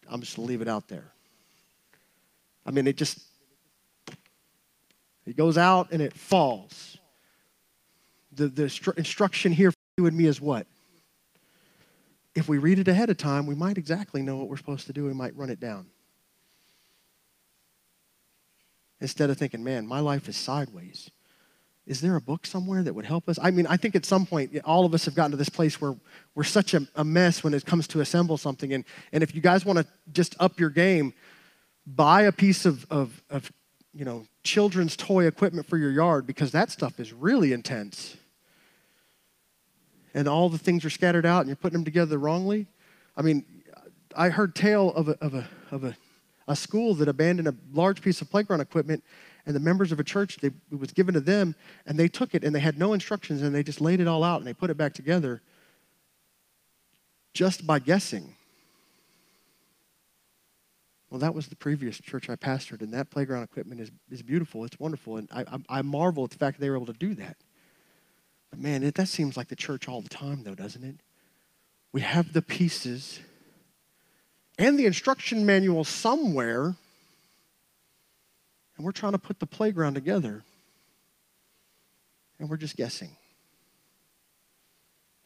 I'm 0.10 0.22
just 0.22 0.36
to 0.36 0.42
leave 0.42 0.62
it 0.62 0.68
out 0.68 0.88
there. 0.88 1.12
I 2.66 2.72
mean, 2.72 2.88
it 2.88 2.98
just, 2.98 3.20
it 5.26 5.36
goes 5.36 5.58
out 5.58 5.92
and 5.92 6.02
it 6.02 6.14
falls. 6.14 6.98
The, 8.34 8.48
the 8.48 8.94
instruction 8.98 9.52
here 9.52 9.72
for 9.72 9.78
you 9.98 10.08
and 10.08 10.18
me 10.18 10.26
is 10.26 10.42
what? 10.42 10.68
If 12.34 12.50
we 12.50 12.58
read 12.58 12.80
it 12.80 12.88
ahead 12.88 13.10
of 13.10 13.18
time, 13.18 13.46
we 13.46 13.56
might 13.56 13.78
exactly 13.78 14.22
know 14.22 14.36
what 14.36 14.50
we're 14.50 14.58
supposed 14.58 14.88
to 14.88 14.94
do. 14.94 15.06
We 15.06 15.14
might 15.14 15.36
run 15.38 15.50
it 15.50 15.60
down. 15.60 15.86
Instead 19.00 19.30
of 19.30 19.38
thinking, 19.38 19.64
man, 19.64 19.88
my 19.88 20.00
life 20.00 20.28
is 20.28 20.36
sideways. 20.36 21.10
Is 21.88 22.02
there 22.02 22.16
a 22.16 22.22
book 22.22 22.48
somewhere 22.48 22.82
that 22.82 22.94
would 22.96 23.06
help 23.06 23.30
us? 23.30 23.38
I 23.42 23.52
mean, 23.52 23.68
I 23.68 23.78
think 23.78 23.96
at 23.96 24.06
some 24.06 24.26
point, 24.26 24.58
all 24.66 24.86
of 24.86 24.94
us 24.94 25.06
have 25.06 25.14
gotten 25.14 25.32
to 25.32 25.38
this 25.38 25.50
place 25.50 25.80
where 25.80 25.96
we're 26.34 26.44
such 26.44 26.74
a, 26.74 26.88
a 26.96 27.04
mess 27.04 27.44
when 27.44 27.54
it 27.54 27.66
comes 27.66 27.88
to 27.90 28.02
assemble 28.02 28.38
something. 28.38 28.74
And, 28.74 28.84
and 29.12 29.22
if 29.22 29.36
you 29.36 29.42
guys 29.42 29.66
want 29.66 29.80
to 29.80 29.86
just 30.12 30.36
up 30.40 30.60
your 30.60 30.72
game, 30.72 31.14
buy 31.86 32.24
a 32.24 32.32
piece 32.32 32.66
of, 32.66 32.86
of, 32.90 33.22
of 33.30 33.52
you 33.94 34.04
know, 34.04 34.26
children's 34.44 34.96
toy 34.96 35.28
equipment 35.28 35.68
for 35.68 35.78
your 35.78 35.92
yard 35.92 36.26
because 36.26 36.52
that 36.52 36.72
stuff 36.72 37.00
is 37.00 37.14
really 37.14 37.54
intense 37.54 38.18
and 40.16 40.28
all 40.28 40.50
the 40.50 40.58
things 40.58 40.84
are 40.86 40.90
scattered 40.90 41.26
out 41.26 41.42
and 41.42 41.50
you're 41.50 41.56
putting 41.58 41.78
them 41.78 41.86
together 41.86 42.18
wrongly. 42.18 42.66
I 43.16 43.22
mean, 43.22 43.44
I 44.16 44.30
heard 44.30 44.56
tale 44.56 44.92
of 44.94 45.10
a, 45.10 45.18
of 45.22 45.36
a, 45.36 45.48
of 45.72 45.84
a, 45.84 45.96
a 46.48 46.56
school 46.56 46.96
that 46.96 47.08
abandoned 47.08 47.48
a 47.48 47.56
large 47.74 48.02
piece 48.02 48.22
of 48.22 48.30
playground 48.32 48.62
equipment 48.62 49.04
and 49.46 49.56
the 49.56 49.60
members 49.60 49.92
of 49.92 50.00
a 50.00 50.04
church, 50.04 50.38
they, 50.38 50.48
it 50.72 50.80
was 50.80 50.92
given 50.92 51.14
to 51.14 51.20
them 51.20 51.56
and 51.86 52.00
they 52.00 52.08
took 52.08 52.34
it 52.34 52.44
and 52.44 52.56
they 52.56 52.60
had 52.60 52.78
no 52.78 52.94
instructions 52.94 53.42
and 53.42 53.54
they 53.54 53.64
just 53.64 53.82
laid 53.82 54.00
it 54.00 54.08
all 54.08 54.24
out 54.24 54.38
and 54.38 54.48
they 54.48 54.54
put 54.54 54.70
it 54.70 54.78
back 54.78 54.94
together 54.94 55.42
just 57.34 57.68
by 57.68 57.80
guessing. 57.80 58.36
Well, 61.10 61.20
that 61.20 61.36
was 61.36 61.48
the 61.48 61.56
previous 61.56 62.00
church 62.00 62.30
I 62.30 62.36
pastored, 62.36 62.82
and 62.82 62.94
that 62.94 63.10
playground 63.10 63.44
equipment 63.44 63.80
is, 63.80 63.92
is 64.10 64.22
beautiful. 64.22 64.66
It's 64.66 64.80
wonderful. 64.80 65.18
And 65.18 65.30
I, 65.32 65.42
I, 65.42 65.80
I 65.80 65.82
marvel 65.82 66.24
at 66.24 66.32
the 66.32 66.38
fact 66.38 66.58
that 66.58 66.62
they 66.62 66.70
were 66.70 66.76
able 66.76 66.88
to 66.88 66.94
do 66.94 67.14
that. 67.16 67.38
But 68.50 68.60
man, 68.60 68.84
it, 68.84 68.96
that 68.96 69.08
seems 69.08 69.38
like 69.38 69.48
the 69.48 69.56
church 69.56 69.88
all 69.88 70.02
the 70.02 70.10
time, 70.10 70.44
though, 70.44 70.56
doesn't 70.56 70.84
it? 70.84 70.96
We 71.92 72.02
have 72.02 72.34
the 72.34 72.42
pieces 72.42 73.20
and 74.58 74.80
the 74.80 74.86
instruction 74.86 75.46
manual 75.46 75.84
somewhere, 75.84 76.76
and 78.78 78.86
we're 78.86 78.92
trying 78.92 79.14
to 79.14 79.20
put 79.20 79.40
the 79.40 79.46
playground 79.46 79.94
together, 79.96 80.44
and 82.40 82.50
we're 82.50 82.58
just 82.58 82.76
guessing. 82.76 83.10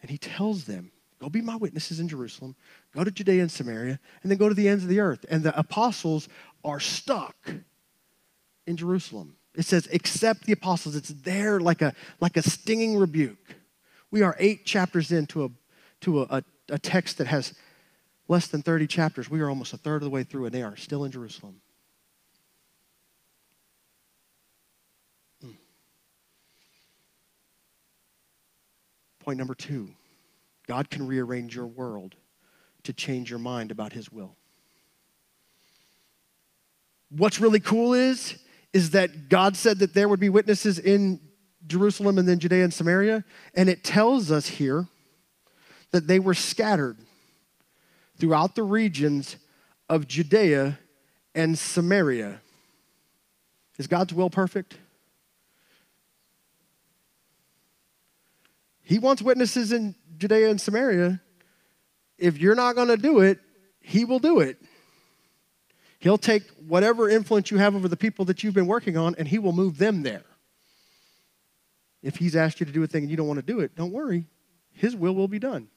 And 0.01 0.09
he 0.09 0.17
tells 0.17 0.65
them, 0.65 0.91
Go 1.19 1.27
be 1.27 1.41
my 1.41 1.57
witnesses 1.57 1.99
in 1.99 2.07
Jerusalem, 2.07 2.55
go 2.95 3.03
to 3.03 3.11
Judea 3.11 3.41
and 3.41 3.51
Samaria, 3.51 3.99
and 4.23 4.31
then 4.31 4.37
go 4.37 4.47
to 4.47 4.55
the 4.55 4.69
ends 4.69 4.83
of 4.83 4.89
the 4.89 5.01
earth. 5.01 5.25
And 5.29 5.43
the 5.43 5.57
apostles 5.57 6.29
are 6.63 6.79
stuck 6.79 7.35
in 8.65 8.77
Jerusalem. 8.77 9.35
It 9.53 9.65
says, 9.65 9.87
except 9.91 10.45
the 10.45 10.53
apostles. 10.53 10.95
It's 10.95 11.09
there 11.09 11.59
like 11.59 11.81
a, 11.81 11.93
like 12.21 12.37
a 12.37 12.41
stinging 12.41 12.97
rebuke. 12.97 13.55
We 14.11 14.21
are 14.21 14.35
eight 14.39 14.65
chapters 14.65 15.11
into 15.11 15.43
a, 15.43 15.49
to 16.01 16.21
a, 16.21 16.27
a, 16.29 16.43
a 16.69 16.79
text 16.79 17.17
that 17.17 17.27
has 17.27 17.53
less 18.29 18.47
than 18.47 18.61
30 18.61 18.87
chapters. 18.87 19.29
We 19.29 19.41
are 19.41 19.49
almost 19.49 19.73
a 19.73 19.77
third 19.77 19.97
of 19.97 20.03
the 20.03 20.09
way 20.09 20.23
through, 20.23 20.45
and 20.45 20.53
they 20.53 20.63
are 20.63 20.77
still 20.77 21.03
in 21.03 21.11
Jerusalem. 21.11 21.59
Point 29.29 29.37
number 29.37 29.53
two 29.53 29.89
God 30.65 30.89
can 30.89 31.05
rearrange 31.05 31.55
your 31.55 31.67
world 31.67 32.15
to 32.81 32.93
change 32.93 33.29
your 33.29 33.37
mind 33.37 33.69
about 33.69 33.93
his 33.93 34.11
will. 34.11 34.35
What's 37.11 37.39
really 37.39 37.59
cool 37.59 37.93
is 37.93 38.39
is 38.73 38.89
that 38.89 39.29
God 39.29 39.55
said 39.55 39.77
that 39.77 39.93
there 39.93 40.09
would 40.09 40.19
be 40.19 40.29
witnesses 40.29 40.79
in 40.79 41.19
Jerusalem 41.67 42.17
and 42.17 42.27
then 42.27 42.39
Judea 42.39 42.63
and 42.63 42.73
Samaria, 42.73 43.23
and 43.53 43.69
it 43.69 43.83
tells 43.83 44.31
us 44.31 44.47
here 44.47 44.87
that 45.91 46.07
they 46.07 46.17
were 46.17 46.33
scattered 46.33 46.97
throughout 48.17 48.55
the 48.55 48.63
regions 48.63 49.35
of 49.87 50.07
Judea 50.07 50.79
and 51.35 51.55
Samaria. 51.55 52.41
Is 53.77 53.85
God's 53.85 54.11
will 54.11 54.31
perfect? 54.31 54.79
He 58.89 58.97
wants 58.97 59.21
witnesses 59.21 59.71
in 59.71 59.93
Judea 60.17 60.49
and 60.49 60.59
Samaria. 60.59 61.21
If 62.17 62.39
you're 62.39 62.55
not 62.55 62.73
going 62.73 62.87
to 62.87 62.97
do 62.97 63.19
it, 63.19 63.37
He 63.81 64.03
will 64.03 64.17
do 64.17 64.39
it. 64.39 64.59
He'll 65.99 66.17
take 66.17 66.41
whatever 66.67 67.07
influence 67.07 67.51
you 67.51 67.59
have 67.59 67.75
over 67.75 67.87
the 67.87 67.95
people 67.95 68.25
that 68.25 68.43
you've 68.43 68.55
been 68.55 68.65
working 68.65 68.97
on 68.97 69.13
and 69.19 69.27
He 69.27 69.37
will 69.37 69.51
move 69.51 69.77
them 69.77 70.01
there. 70.01 70.23
If 72.01 72.15
He's 72.15 72.35
asked 72.35 72.59
you 72.59 72.65
to 72.65 72.71
do 72.71 72.81
a 72.81 72.87
thing 72.87 73.03
and 73.03 73.11
you 73.11 73.15
don't 73.15 73.27
want 73.27 73.37
to 73.37 73.45
do 73.45 73.59
it, 73.59 73.75
don't 73.75 73.91
worry. 73.91 74.25
His 74.71 74.95
will 74.95 75.13
will 75.13 75.27
be 75.27 75.37
done. 75.37 75.67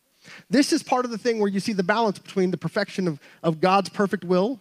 This 0.48 0.72
is 0.72 0.82
part 0.82 1.04
of 1.04 1.10
the 1.10 1.18
thing 1.18 1.38
where 1.38 1.50
you 1.50 1.60
see 1.60 1.74
the 1.74 1.82
balance 1.82 2.18
between 2.18 2.50
the 2.50 2.56
perfection 2.56 3.06
of, 3.06 3.20
of 3.42 3.60
God's 3.60 3.90
perfect 3.90 4.24
will 4.24 4.58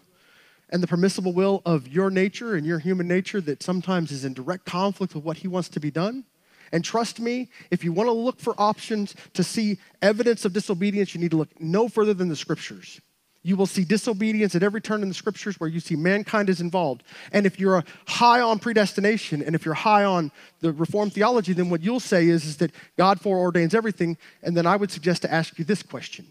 and 0.70 0.84
the 0.84 0.88
permissible 0.88 1.32
will 1.32 1.62
of 1.66 1.88
your 1.88 2.10
nature 2.10 2.56
and 2.56 2.66
your 2.66 2.80
human 2.80 3.08
nature 3.08 3.40
that 3.40 3.64
sometimes 3.64 4.12
is 4.12 4.26
in 4.26 4.34
direct 4.34 4.66
conflict 4.66 5.16
with 5.16 5.24
what 5.24 5.38
He 5.38 5.48
wants 5.48 5.70
to 5.70 5.80
be 5.80 5.90
done. 5.90 6.26
And 6.72 6.84
trust 6.84 7.20
me, 7.20 7.50
if 7.70 7.84
you 7.84 7.92
want 7.92 8.08
to 8.08 8.14
look 8.14 8.40
for 8.40 8.56
options 8.58 9.16
to 9.34 9.44
see 9.44 9.78
evidence 10.02 10.46
of 10.46 10.54
disobedience, 10.54 11.14
you 11.14 11.20
need 11.20 11.32
to 11.32 11.38
look 11.38 11.60
no 11.60 11.90
further 11.90 12.14
than 12.14 12.30
the 12.30 12.36
scriptures. 12.36 13.02
You 13.44 13.56
will 13.56 13.66
see 13.66 13.84
disobedience 13.84 14.56
at 14.56 14.62
every 14.62 14.82
turn 14.82 15.02
in 15.02 15.08
the 15.08 15.16
scriptures 15.16 15.60
where 15.60 15.70
you 15.70 15.80
see 15.80 15.96
mankind 15.96 16.48
is 16.48 16.62
involved. 16.62 17.04
And 17.32 17.48
if 17.48 17.60
you're 17.60 17.84
high 18.08 18.40
on 18.40 18.60
predestination 18.60 19.42
and 19.42 19.56
if 19.56 19.66
you're 19.66 19.74
high 19.74 20.04
on 20.04 20.32
the 20.60 20.72
Reformed 20.72 21.14
theology, 21.14 21.54
then 21.54 21.70
what 21.70 21.82
you'll 21.82 22.00
say 22.00 22.28
is, 22.28 22.46
is 22.46 22.58
that 22.58 22.72
God 22.98 23.20
foreordains 23.20 23.74
everything. 23.74 24.18
And 24.44 24.56
then 24.56 24.68
I 24.68 24.76
would 24.76 24.92
suggest 24.92 25.24
to 25.24 25.34
ask 25.34 25.58
you 25.58 25.66
this 25.66 25.82
question 25.82 26.28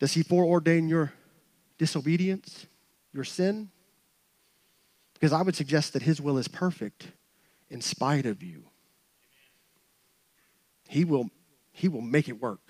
Does 0.00 0.12
He 0.12 0.24
foreordain 0.24 0.88
your 0.88 1.12
disobedience, 1.78 2.66
your 3.12 3.24
sin? 3.24 3.70
Because 5.14 5.32
I 5.32 5.40
would 5.40 5.54
suggest 5.54 5.92
that 5.92 6.02
His 6.02 6.20
will 6.20 6.36
is 6.36 6.48
perfect 6.48 7.06
in 7.70 7.80
spite 7.80 8.26
of 8.26 8.42
you. 8.42 8.64
He 10.88 11.04
will, 11.04 11.30
he 11.72 11.88
will 11.88 12.00
make 12.00 12.28
it 12.28 12.40
work. 12.40 12.60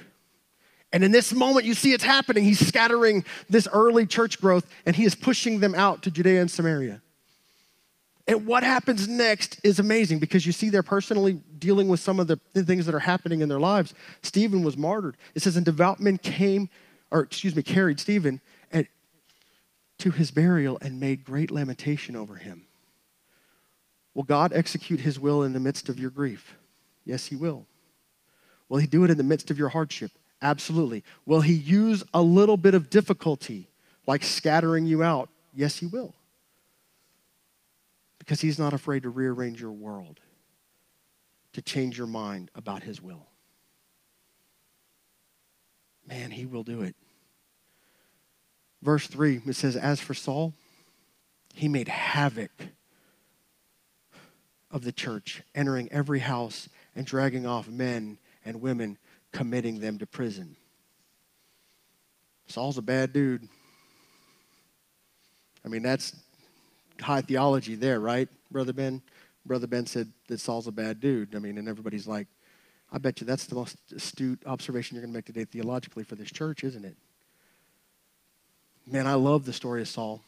And 0.92 1.04
in 1.04 1.10
this 1.10 1.32
moment, 1.32 1.66
you 1.66 1.74
see 1.74 1.92
it's 1.92 2.04
happening. 2.04 2.44
He's 2.44 2.64
scattering 2.64 3.24
this 3.50 3.68
early 3.72 4.06
church 4.06 4.40
growth 4.40 4.66
and 4.86 4.96
he 4.96 5.04
is 5.04 5.14
pushing 5.14 5.60
them 5.60 5.74
out 5.74 6.02
to 6.02 6.10
Judea 6.10 6.40
and 6.40 6.50
Samaria. 6.50 7.02
And 8.28 8.46
what 8.46 8.64
happens 8.64 9.06
next 9.06 9.60
is 9.62 9.78
amazing 9.78 10.18
because 10.18 10.44
you 10.46 10.52
see 10.52 10.68
they're 10.68 10.82
personally 10.82 11.34
dealing 11.58 11.86
with 11.88 12.00
some 12.00 12.18
of 12.18 12.26
the 12.26 12.38
things 12.54 12.86
that 12.86 12.94
are 12.94 13.00
happening 13.00 13.40
in 13.40 13.48
their 13.48 13.60
lives. 13.60 13.94
Stephen 14.22 14.64
was 14.64 14.76
martyred. 14.76 15.16
It 15.34 15.42
says, 15.42 15.56
and 15.56 15.64
devout 15.64 16.00
men 16.00 16.18
came, 16.18 16.68
or 17.10 17.20
excuse 17.20 17.54
me, 17.54 17.62
carried 17.62 18.00
Stephen 18.00 18.40
at, 18.72 18.86
to 19.98 20.10
his 20.10 20.32
burial 20.32 20.76
and 20.80 20.98
made 20.98 21.24
great 21.24 21.52
lamentation 21.52 22.16
over 22.16 22.34
him. 22.34 22.66
Will 24.14 24.24
God 24.24 24.52
execute 24.52 25.00
his 25.00 25.20
will 25.20 25.44
in 25.44 25.52
the 25.52 25.60
midst 25.60 25.88
of 25.88 26.00
your 26.00 26.10
grief? 26.10 26.56
Yes, 27.04 27.26
he 27.26 27.36
will. 27.36 27.66
Will 28.68 28.78
he 28.78 28.86
do 28.86 29.04
it 29.04 29.10
in 29.10 29.16
the 29.16 29.24
midst 29.24 29.50
of 29.50 29.58
your 29.58 29.68
hardship? 29.68 30.12
Absolutely. 30.42 31.04
Will 31.24 31.40
he 31.40 31.54
use 31.54 32.04
a 32.12 32.22
little 32.22 32.56
bit 32.56 32.74
of 32.74 32.90
difficulty, 32.90 33.68
like 34.06 34.22
scattering 34.22 34.86
you 34.86 35.02
out? 35.02 35.28
Yes, 35.54 35.78
he 35.78 35.86
will. 35.86 36.14
Because 38.18 38.40
he's 38.40 38.58
not 38.58 38.72
afraid 38.72 39.04
to 39.04 39.08
rearrange 39.08 39.60
your 39.60 39.72
world, 39.72 40.20
to 41.52 41.62
change 41.62 41.96
your 41.96 42.06
mind 42.06 42.50
about 42.54 42.82
his 42.82 43.00
will. 43.00 43.26
Man, 46.06 46.30
he 46.30 46.46
will 46.46 46.62
do 46.62 46.82
it. 46.82 46.94
Verse 48.82 49.06
3, 49.06 49.42
it 49.46 49.56
says, 49.56 49.74
As 49.76 50.00
for 50.00 50.14
Saul, 50.14 50.54
he 51.54 51.68
made 51.68 51.88
havoc 51.88 52.50
of 54.70 54.84
the 54.84 54.92
church, 54.92 55.42
entering 55.54 55.90
every 55.90 56.20
house 56.20 56.68
and 56.94 57.06
dragging 57.06 57.46
off 57.46 57.68
men 57.68 58.18
and 58.46 58.62
women 58.62 58.96
committing 59.32 59.80
them 59.80 59.98
to 59.98 60.06
prison. 60.06 60.56
Saul's 62.46 62.78
a 62.78 62.82
bad 62.82 63.12
dude. 63.12 63.46
I 65.64 65.68
mean, 65.68 65.82
that's 65.82 66.14
high 67.00 67.20
theology 67.20 67.74
there, 67.74 68.00
right, 68.00 68.28
Brother 68.50 68.72
Ben? 68.72 69.02
Brother 69.44 69.66
Ben 69.66 69.84
said 69.86 70.10
that 70.28 70.40
Saul's 70.40 70.68
a 70.68 70.72
bad 70.72 71.00
dude. 71.00 71.34
I 71.34 71.40
mean, 71.40 71.58
and 71.58 71.68
everybody's 71.68 72.06
like, 72.06 72.28
I 72.92 72.98
bet 72.98 73.20
you 73.20 73.26
that's 73.26 73.46
the 73.46 73.56
most 73.56 73.76
astute 73.94 74.40
observation 74.46 74.94
you're 74.94 75.02
going 75.02 75.12
to 75.12 75.16
make 75.16 75.26
today 75.26 75.44
theologically 75.44 76.04
for 76.04 76.14
this 76.14 76.30
church, 76.30 76.62
isn't 76.62 76.84
it? 76.84 76.96
Man, 78.86 79.06
I 79.08 79.14
love 79.14 79.44
the 79.44 79.52
story 79.52 79.82
of 79.82 79.88
Saul. 79.88 80.22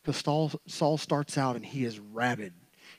Because 0.00 0.18
Saul, 0.18 0.52
Saul 0.66 0.96
starts 0.96 1.36
out 1.36 1.56
and 1.56 1.66
he 1.66 1.84
is 1.84 1.98
rabid. 1.98 2.52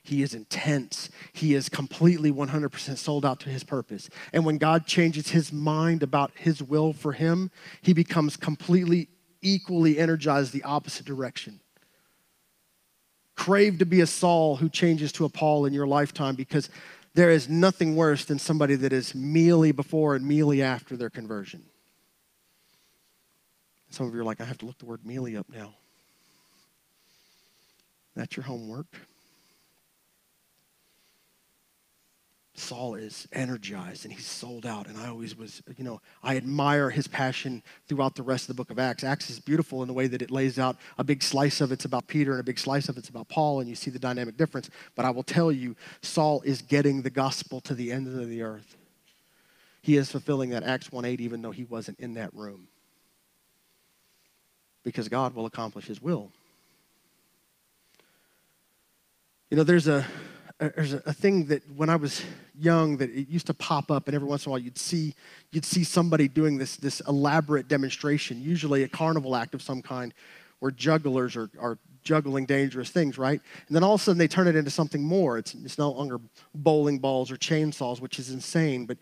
He 0.08 0.22
is 0.22 0.32
intense. 0.32 1.10
He 1.34 1.54
is 1.54 1.68
completely 1.68 2.32
100% 2.32 2.96
sold 2.96 3.26
out 3.26 3.40
to 3.40 3.50
his 3.50 3.62
purpose. 3.62 4.08
And 4.32 4.42
when 4.42 4.56
God 4.56 4.86
changes 4.86 5.28
his 5.28 5.52
mind 5.52 6.02
about 6.02 6.32
his 6.34 6.62
will 6.62 6.94
for 6.94 7.12
him, 7.12 7.50
he 7.82 7.92
becomes 7.92 8.34
completely, 8.34 9.08
equally 9.42 9.98
energized 9.98 10.54
the 10.54 10.62
opposite 10.62 11.04
direction. 11.04 11.60
Crave 13.34 13.80
to 13.80 13.84
be 13.84 14.00
a 14.00 14.06
Saul 14.06 14.56
who 14.56 14.70
changes 14.70 15.12
to 15.12 15.26
a 15.26 15.28
Paul 15.28 15.66
in 15.66 15.74
your 15.74 15.86
lifetime 15.86 16.36
because 16.36 16.70
there 17.12 17.30
is 17.30 17.46
nothing 17.46 17.94
worse 17.94 18.24
than 18.24 18.38
somebody 18.38 18.76
that 18.76 18.94
is 18.94 19.14
mealy 19.14 19.72
before 19.72 20.14
and 20.14 20.24
mealy 20.26 20.62
after 20.62 20.96
their 20.96 21.10
conversion. 21.10 21.62
Some 23.90 24.06
of 24.06 24.14
you 24.14 24.20
are 24.20 24.24
like, 24.24 24.40
I 24.40 24.44
have 24.44 24.58
to 24.58 24.66
look 24.66 24.78
the 24.78 24.86
word 24.86 25.04
mealy 25.04 25.36
up 25.36 25.46
now. 25.50 25.74
That's 28.16 28.38
your 28.38 28.44
homework. 28.44 28.86
Saul 32.58 32.94
is 32.94 33.28
energized 33.32 34.04
and 34.04 34.12
he's 34.12 34.26
sold 34.26 34.66
out. 34.66 34.86
And 34.86 34.98
I 34.98 35.08
always 35.08 35.36
was, 35.36 35.62
you 35.76 35.84
know, 35.84 36.00
I 36.22 36.36
admire 36.36 36.90
his 36.90 37.06
passion 37.06 37.62
throughout 37.86 38.14
the 38.14 38.22
rest 38.22 38.44
of 38.44 38.48
the 38.48 38.54
book 38.54 38.70
of 38.70 38.78
Acts. 38.78 39.04
Acts 39.04 39.30
is 39.30 39.38
beautiful 39.38 39.82
in 39.82 39.88
the 39.88 39.94
way 39.94 40.06
that 40.06 40.22
it 40.22 40.30
lays 40.30 40.58
out 40.58 40.76
a 40.98 41.04
big 41.04 41.22
slice 41.22 41.60
of 41.60 41.72
it's 41.72 41.84
about 41.84 42.06
Peter 42.06 42.32
and 42.32 42.40
a 42.40 42.44
big 42.44 42.58
slice 42.58 42.88
of 42.88 42.96
it's 42.98 43.08
about 43.08 43.28
Paul, 43.28 43.60
and 43.60 43.68
you 43.68 43.74
see 43.74 43.90
the 43.90 43.98
dynamic 43.98 44.36
difference. 44.36 44.70
But 44.94 45.04
I 45.04 45.10
will 45.10 45.22
tell 45.22 45.52
you, 45.52 45.76
Saul 46.02 46.42
is 46.42 46.62
getting 46.62 47.02
the 47.02 47.10
gospel 47.10 47.60
to 47.62 47.74
the 47.74 47.92
end 47.92 48.06
of 48.06 48.28
the 48.28 48.42
earth. 48.42 48.76
He 49.80 49.96
is 49.96 50.10
fulfilling 50.10 50.50
that 50.50 50.64
Acts 50.64 50.92
1 50.92 51.04
8, 51.04 51.20
even 51.20 51.42
though 51.42 51.50
he 51.50 51.64
wasn't 51.64 51.98
in 52.00 52.14
that 52.14 52.34
room. 52.34 52.68
Because 54.82 55.08
God 55.08 55.34
will 55.34 55.46
accomplish 55.46 55.86
his 55.86 56.02
will. 56.02 56.30
You 59.50 59.56
know, 59.56 59.64
there's 59.64 59.88
a 59.88 60.06
there's 60.58 60.92
a, 60.92 61.12
thing 61.12 61.46
that 61.46 61.62
when 61.76 61.88
I 61.88 61.96
was 61.96 62.24
young 62.58 62.96
that 62.96 63.10
it 63.10 63.28
used 63.28 63.46
to 63.46 63.54
pop 63.54 63.90
up, 63.90 64.08
and 64.08 64.14
every 64.14 64.26
once 64.26 64.44
in 64.44 64.50
a 64.50 64.52
while 64.52 64.58
you'd 64.58 64.78
see 64.78 65.14
you'd 65.52 65.64
see 65.64 65.84
somebody 65.84 66.26
doing 66.26 66.58
this 66.58 66.76
this 66.76 67.00
elaborate 67.06 67.68
demonstration, 67.68 68.42
usually 68.42 68.82
a 68.82 68.88
carnival 68.88 69.36
act 69.36 69.54
of 69.54 69.62
some 69.62 69.82
kind, 69.82 70.12
where 70.58 70.72
jugglers 70.72 71.36
are, 71.36 71.48
are 71.60 71.78
juggling 72.02 72.44
dangerous 72.44 72.90
things, 72.90 73.18
right? 73.18 73.40
And 73.68 73.76
then 73.76 73.84
all 73.84 73.94
of 73.94 74.00
a 74.00 74.04
sudden 74.04 74.18
they 74.18 74.26
turn 74.26 74.48
it 74.48 74.56
into 74.56 74.70
something 74.70 75.02
more. 75.02 75.38
It's 75.38 75.54
it's 75.54 75.78
no 75.78 75.92
longer 75.92 76.18
bowling 76.54 76.98
balls 76.98 77.30
or 77.30 77.36
chainsaws, 77.36 78.00
which 78.00 78.18
is 78.18 78.30
insane. 78.30 78.84
But 78.84 78.98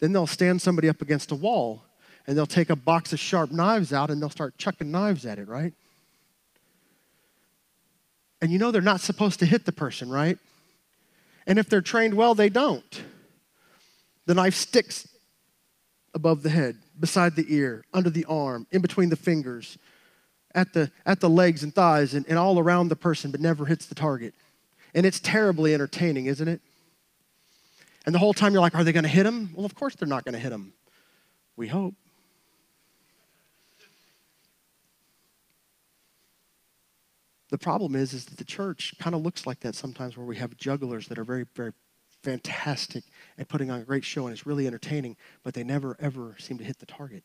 then 0.00 0.12
they'll 0.12 0.26
stand 0.26 0.60
somebody 0.60 0.88
up 0.88 1.02
against 1.02 1.30
a 1.30 1.36
wall, 1.36 1.84
and 2.26 2.36
they'll 2.36 2.46
take 2.46 2.70
a 2.70 2.76
box 2.76 3.12
of 3.12 3.20
sharp 3.20 3.52
knives 3.52 3.92
out, 3.92 4.10
and 4.10 4.20
they'll 4.20 4.28
start 4.28 4.58
chucking 4.58 4.90
knives 4.90 5.24
at 5.24 5.38
it, 5.38 5.46
right? 5.46 5.72
And 8.42 8.50
you 8.50 8.58
know 8.58 8.72
they're 8.72 8.82
not 8.82 9.00
supposed 9.00 9.38
to 9.38 9.46
hit 9.46 9.64
the 9.66 9.72
person, 9.72 10.10
right? 10.10 10.38
And 11.46 11.58
if 11.58 11.68
they're 11.68 11.80
trained 11.80 12.14
well, 12.14 12.34
they 12.34 12.48
don't. 12.48 13.02
The 14.26 14.34
knife 14.34 14.54
sticks 14.54 15.08
above 16.14 16.42
the 16.42 16.50
head, 16.50 16.78
beside 16.98 17.36
the 17.36 17.46
ear, 17.48 17.84
under 17.92 18.10
the 18.10 18.24
arm, 18.24 18.66
in 18.72 18.82
between 18.82 19.10
the 19.10 19.16
fingers, 19.16 19.78
at 20.54 20.72
the, 20.72 20.90
at 21.04 21.20
the 21.20 21.28
legs 21.28 21.62
and 21.62 21.74
thighs, 21.74 22.14
and, 22.14 22.26
and 22.28 22.38
all 22.38 22.58
around 22.58 22.88
the 22.88 22.96
person, 22.96 23.30
but 23.30 23.40
never 23.40 23.66
hits 23.66 23.86
the 23.86 23.94
target. 23.94 24.34
And 24.94 25.04
it's 25.06 25.20
terribly 25.20 25.74
entertaining, 25.74 26.26
isn't 26.26 26.48
it? 26.48 26.60
And 28.06 28.14
the 28.14 28.18
whole 28.18 28.32
time 28.32 28.52
you're 28.52 28.62
like, 28.62 28.74
are 28.74 28.82
they 28.82 28.92
going 28.92 29.02
to 29.04 29.08
hit 29.08 29.26
him? 29.26 29.50
Well, 29.54 29.66
of 29.66 29.74
course 29.74 29.94
they're 29.94 30.08
not 30.08 30.24
going 30.24 30.32
to 30.32 30.38
hit 30.38 30.52
him. 30.52 30.72
We 31.56 31.68
hope. 31.68 31.94
The 37.48 37.58
problem 37.58 37.94
is, 37.94 38.12
is 38.12 38.24
that 38.26 38.38
the 38.38 38.44
church 38.44 38.94
kind 38.98 39.14
of 39.14 39.22
looks 39.22 39.46
like 39.46 39.60
that 39.60 39.74
sometimes 39.74 40.16
where 40.16 40.26
we 40.26 40.36
have 40.36 40.56
jugglers 40.56 41.06
that 41.08 41.18
are 41.18 41.24
very, 41.24 41.46
very 41.54 41.72
fantastic 42.22 43.04
at 43.38 43.48
putting 43.48 43.70
on 43.70 43.80
a 43.80 43.84
great 43.84 44.04
show 44.04 44.26
and 44.26 44.32
it's 44.32 44.46
really 44.46 44.66
entertaining, 44.66 45.16
but 45.44 45.54
they 45.54 45.62
never, 45.62 45.96
ever 46.00 46.34
seem 46.38 46.58
to 46.58 46.64
hit 46.64 46.78
the 46.78 46.86
target. 46.86 47.22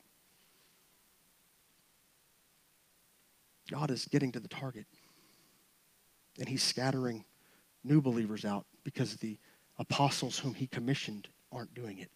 God 3.72 3.90
is 3.90 4.06
getting 4.06 4.32
to 4.34 4.40
the 4.40 4.48
target. 4.48 4.86
And 6.38 6.48
he's 6.48 6.62
scattering 6.62 7.26
new 7.84 8.02
believers 8.02 8.46
out 8.46 8.66
because 8.84 9.16
the 9.16 9.38
apostles 9.80 10.38
whom 10.40 10.54
he 10.54 10.68
commissioned 10.68 11.30
aren't 11.52 11.74
doing 11.74 11.98
it. 11.98 12.12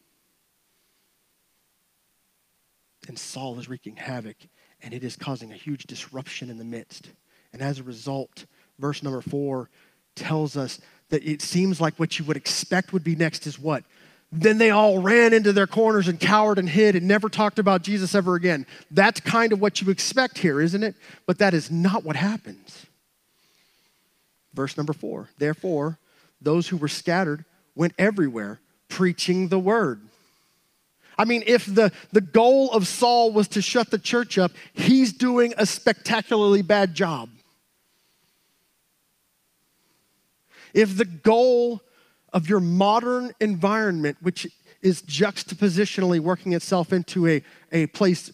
And 3.07 3.17
Saul 3.17 3.57
is 3.59 3.69
wreaking 3.69 3.97
havoc, 3.97 4.37
and 4.81 4.93
it 4.93 5.03
is 5.03 5.15
causing 5.15 5.51
a 5.51 5.55
huge 5.55 5.83
disruption 5.83 6.49
in 6.49 6.57
the 6.57 6.63
midst. 6.63 7.11
And 7.55 7.63
as 7.63 7.79
a 7.79 7.83
result, 7.83 8.45
verse 8.79 9.01
number 9.01 9.21
four 9.21 9.69
tells 10.13 10.57
us 10.57 10.81
that 11.07 11.23
it 11.23 11.41
seems 11.41 11.79
like 11.79 11.95
what 11.95 12.19
you 12.19 12.25
would 12.25 12.35
expect 12.35 12.91
would 12.91 13.03
be 13.03 13.15
next 13.15 13.47
is 13.47 13.57
what? 13.57 13.85
Then 14.29 14.57
they 14.57 14.71
all 14.71 15.01
ran 15.01 15.33
into 15.33 15.53
their 15.53 15.65
corners 15.65 16.09
and 16.09 16.19
cowered 16.19 16.59
and 16.59 16.67
hid 16.67 16.97
and 16.97 17.07
never 17.07 17.29
talked 17.29 17.57
about 17.57 17.81
Jesus 17.81 18.13
ever 18.13 18.35
again. 18.35 18.65
That's 18.91 19.21
kind 19.21 19.53
of 19.53 19.61
what 19.61 19.79
you 19.81 19.89
expect 19.89 20.37
here, 20.37 20.59
isn't 20.59 20.83
it? 20.83 20.95
But 21.25 21.37
that 21.37 21.53
is 21.53 21.71
not 21.71 22.03
what 22.03 22.17
happens. 22.17 22.87
Verse 24.53 24.75
number 24.75 24.91
four 24.91 25.29
Therefore, 25.37 25.97
those 26.41 26.67
who 26.67 26.75
were 26.75 26.89
scattered 26.89 27.45
went 27.73 27.93
everywhere 27.97 28.59
preaching 28.89 29.47
the 29.47 29.59
word. 29.59 30.01
I 31.17 31.23
mean, 31.23 31.41
if 31.47 31.65
the, 31.73 31.93
the 32.11 32.19
goal 32.19 32.73
of 32.73 32.85
Saul 32.85 33.31
was 33.31 33.47
to 33.49 33.61
shut 33.61 33.91
the 33.91 33.97
church 33.97 34.37
up, 34.37 34.51
he's 34.73 35.13
doing 35.13 35.53
a 35.57 35.65
spectacularly 35.65 36.61
bad 36.61 36.93
job. 36.93 37.29
If 40.75 40.97
the 40.97 41.05
goal 41.05 41.81
of 42.33 42.47
your 42.47 42.59
modern 42.59 43.31
environment, 43.39 44.17
which 44.21 44.45
is 44.81 45.01
juxtapositionally 45.01 46.19
working 46.19 46.53
itself 46.53 46.93
into 46.93 47.25
a, 47.27 47.41
a 47.71 47.87
place 47.87 48.31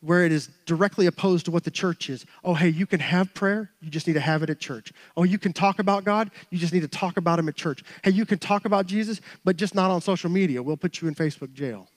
where 0.00 0.24
it 0.24 0.32
is 0.32 0.48
directly 0.66 1.06
opposed 1.06 1.44
to 1.44 1.52
what 1.52 1.62
the 1.62 1.70
church 1.70 2.10
is. 2.10 2.26
Oh, 2.42 2.54
hey, 2.54 2.70
you 2.70 2.86
can 2.86 2.98
have 2.98 3.32
prayer, 3.34 3.70
you 3.80 3.88
just 3.88 4.08
need 4.08 4.14
to 4.14 4.20
have 4.20 4.42
it 4.42 4.50
at 4.50 4.58
church. 4.58 4.92
Oh, 5.16 5.22
you 5.22 5.38
can 5.38 5.52
talk 5.52 5.78
about 5.78 6.02
God, 6.02 6.32
you 6.50 6.58
just 6.58 6.72
need 6.72 6.80
to 6.80 6.88
talk 6.88 7.18
about 7.18 7.38
Him 7.38 7.48
at 7.48 7.54
church. 7.54 7.84
Hey, 8.02 8.10
you 8.10 8.26
can 8.26 8.38
talk 8.38 8.64
about 8.64 8.86
Jesus, 8.86 9.20
but 9.44 9.56
just 9.56 9.76
not 9.76 9.92
on 9.92 10.00
social 10.00 10.28
media. 10.28 10.60
We'll 10.60 10.76
put 10.76 11.00
you 11.00 11.06
in 11.06 11.14
Facebook 11.14 11.52
jail. 11.52 11.88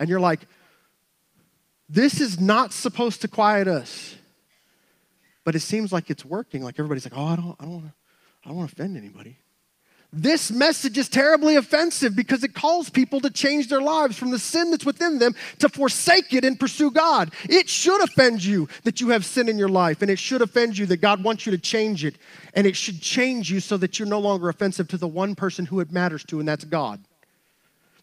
And 0.00 0.08
you're 0.08 0.18
like, 0.18 0.40
this 1.88 2.20
is 2.20 2.40
not 2.40 2.72
supposed 2.72 3.20
to 3.20 3.28
quiet 3.28 3.68
us. 3.68 4.16
But 5.44 5.54
it 5.54 5.60
seems 5.60 5.92
like 5.92 6.10
it's 6.10 6.24
working. 6.24 6.62
Like 6.64 6.78
everybody's 6.78 7.04
like, 7.04 7.16
oh, 7.16 7.26
I 7.26 7.36
don't, 7.36 7.56
I 7.60 7.64
don't 7.64 7.72
want 7.74 7.84
to, 7.86 7.92
I 8.48 8.50
don't 8.50 8.56
want 8.56 8.70
to 8.70 8.76
offend 8.76 8.96
anybody. 8.96 9.36
This 10.10 10.50
message 10.50 10.96
is 10.96 11.10
terribly 11.10 11.56
offensive 11.56 12.16
because 12.16 12.42
it 12.42 12.54
calls 12.54 12.88
people 12.88 13.20
to 13.20 13.28
change 13.28 13.68
their 13.68 13.82
lives 13.82 14.16
from 14.16 14.30
the 14.30 14.38
sin 14.38 14.70
that's 14.70 14.86
within 14.86 15.18
them 15.18 15.34
to 15.58 15.68
forsake 15.68 16.32
it 16.32 16.46
and 16.46 16.58
pursue 16.58 16.90
God. 16.90 17.34
It 17.44 17.68
should 17.68 18.02
offend 18.02 18.42
you 18.42 18.66
that 18.84 19.02
you 19.02 19.10
have 19.10 19.26
sin 19.26 19.50
in 19.50 19.58
your 19.58 19.68
life, 19.68 20.00
and 20.00 20.10
it 20.10 20.18
should 20.18 20.40
offend 20.40 20.78
you 20.78 20.86
that 20.86 21.02
God 21.02 21.22
wants 21.22 21.44
you 21.44 21.52
to 21.52 21.58
change 21.58 22.06
it, 22.06 22.16
and 22.54 22.66
it 22.66 22.74
should 22.74 23.02
change 23.02 23.50
you 23.50 23.60
so 23.60 23.76
that 23.76 23.98
you're 23.98 24.08
no 24.08 24.18
longer 24.18 24.48
offensive 24.48 24.88
to 24.88 24.96
the 24.96 25.06
one 25.06 25.34
person 25.34 25.66
who 25.66 25.80
it 25.80 25.92
matters 25.92 26.24
to, 26.24 26.40
and 26.40 26.48
that's 26.48 26.64
God. 26.64 27.04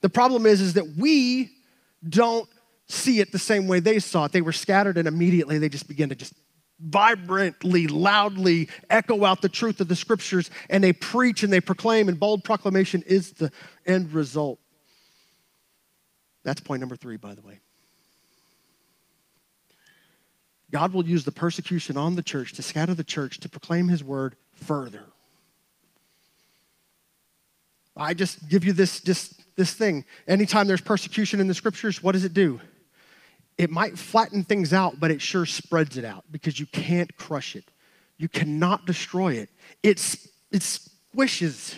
The 0.02 0.10
problem 0.10 0.46
is, 0.46 0.62
is 0.62 0.74
that 0.74 0.94
we 0.96 1.50
don't 2.08 2.48
see 2.86 3.20
it 3.20 3.32
the 3.32 3.40
same 3.40 3.68
way 3.68 3.80
they 3.80 3.98
saw 3.98 4.26
it. 4.26 4.32
They 4.32 4.42
were 4.42 4.54
scattered, 4.54 5.00
and 5.00 5.08
immediately 5.08 5.58
they 5.58 5.70
just 5.70 5.88
began 5.88 6.10
to 6.10 6.16
just 6.16 6.36
vibrantly, 6.80 7.88
loudly 7.88 8.70
echo 8.90 9.24
out 9.26 9.42
the 9.42 9.50
truth 9.50 9.80
of 9.80 9.88
the 9.88 9.96
scriptures 9.96 10.50
and 10.70 10.84
they 10.84 10.94
preach 10.94 11.44
and 11.44 11.52
they 11.52 11.62
proclaim, 11.62 12.10
and 12.10 12.20
bold 12.20 12.44
proclamation 12.44 13.04
is 13.06 13.32
the 13.34 13.52
end 13.86 14.14
result. 14.14 14.60
That's 16.44 16.62
point 16.62 16.80
number 16.80 16.96
three, 16.96 17.18
by 17.18 17.34
the 17.34 17.42
way. 17.42 17.60
God 20.72 20.94
will 20.94 21.06
use 21.06 21.24
the 21.24 21.32
persecution 21.32 21.96
on 21.96 22.16
the 22.16 22.24
church 22.24 22.54
to 22.54 22.62
scatter 22.62 22.94
the 22.94 23.04
church 23.04 23.40
to 23.40 23.50
proclaim 23.50 23.88
his 23.88 24.04
word 24.04 24.36
further. 24.54 25.06
I 27.96 28.14
just 28.14 28.50
give 28.50 28.66
you 28.66 28.74
this, 28.74 29.00
this, 29.00 29.34
this 29.56 29.74
thing. 29.74 30.04
Anytime 30.28 30.68
there's 30.68 30.82
persecution 30.82 31.40
in 31.40 31.48
the 31.48 31.54
scriptures, 31.54 32.04
what 32.04 32.12
does 32.12 32.26
it 32.26 32.34
do? 32.34 32.60
It 33.58 33.70
might 33.70 33.98
flatten 33.98 34.44
things 34.44 34.74
out, 34.74 35.00
but 35.00 35.12
it 35.12 35.22
sure 35.22 35.46
spreads 35.46 35.98
it 35.98 36.06
out 36.06 36.26
because 36.32 36.60
you 36.60 36.66
can't 36.66 37.16
crush 37.16 37.56
it. 37.56 37.66
You 38.18 38.28
cannot 38.28 38.86
destroy 38.86 39.34
it. 39.34 39.50
It's, 39.82 40.28
it 40.52 40.62
squishes. 40.62 41.76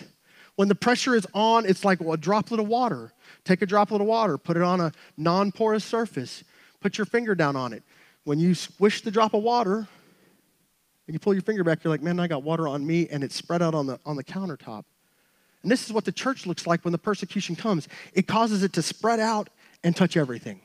When 0.56 0.68
the 0.68 0.74
pressure 0.74 1.14
is 1.14 1.26
on, 1.34 1.66
it's 1.66 1.84
like 1.84 2.00
a 2.00 2.16
droplet 2.16 2.60
of 2.60 2.66
water. 2.66 3.12
Take 3.44 3.62
a 3.62 3.66
droplet 3.66 4.00
of 4.00 4.06
water, 4.06 4.38
put 4.38 4.56
it 4.56 4.62
on 4.62 4.80
a 4.80 4.92
non 5.16 5.52
porous 5.52 5.84
surface, 5.84 6.42
put 6.80 6.98
your 6.98 7.04
finger 7.04 7.34
down 7.34 7.54
on 7.54 7.72
it. 7.72 7.82
When 8.24 8.38
you 8.38 8.54
squish 8.54 9.02
the 9.02 9.10
drop 9.10 9.34
of 9.34 9.42
water 9.42 9.76
and 11.06 11.14
you 11.14 11.18
pull 11.18 11.32
your 11.32 11.42
finger 11.42 11.64
back, 11.64 11.84
you're 11.84 11.92
like, 11.92 12.02
man, 12.02 12.18
I 12.18 12.26
got 12.26 12.42
water 12.42 12.68
on 12.68 12.86
me, 12.86 13.08
and 13.08 13.24
it's 13.24 13.34
spread 13.34 13.62
out 13.62 13.74
on 13.74 13.86
the, 13.86 13.98
on 14.04 14.16
the 14.16 14.24
countertop. 14.24 14.84
And 15.62 15.72
this 15.72 15.86
is 15.86 15.92
what 15.92 16.04
the 16.04 16.12
church 16.12 16.46
looks 16.46 16.66
like 16.66 16.84
when 16.84 16.92
the 16.92 16.98
persecution 16.98 17.56
comes 17.56 17.88
it 18.12 18.26
causes 18.26 18.62
it 18.62 18.72
to 18.74 18.82
spread 18.82 19.20
out 19.20 19.48
and 19.82 19.94
touch 19.94 20.16
everything 20.16 20.60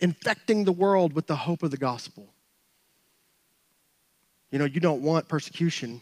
infecting 0.00 0.64
the 0.64 0.72
world 0.72 1.12
with 1.12 1.26
the 1.26 1.36
hope 1.36 1.62
of 1.62 1.70
the 1.70 1.76
gospel. 1.76 2.32
You 4.50 4.58
know, 4.58 4.64
you 4.64 4.80
don't 4.80 5.02
want 5.02 5.28
persecution 5.28 6.00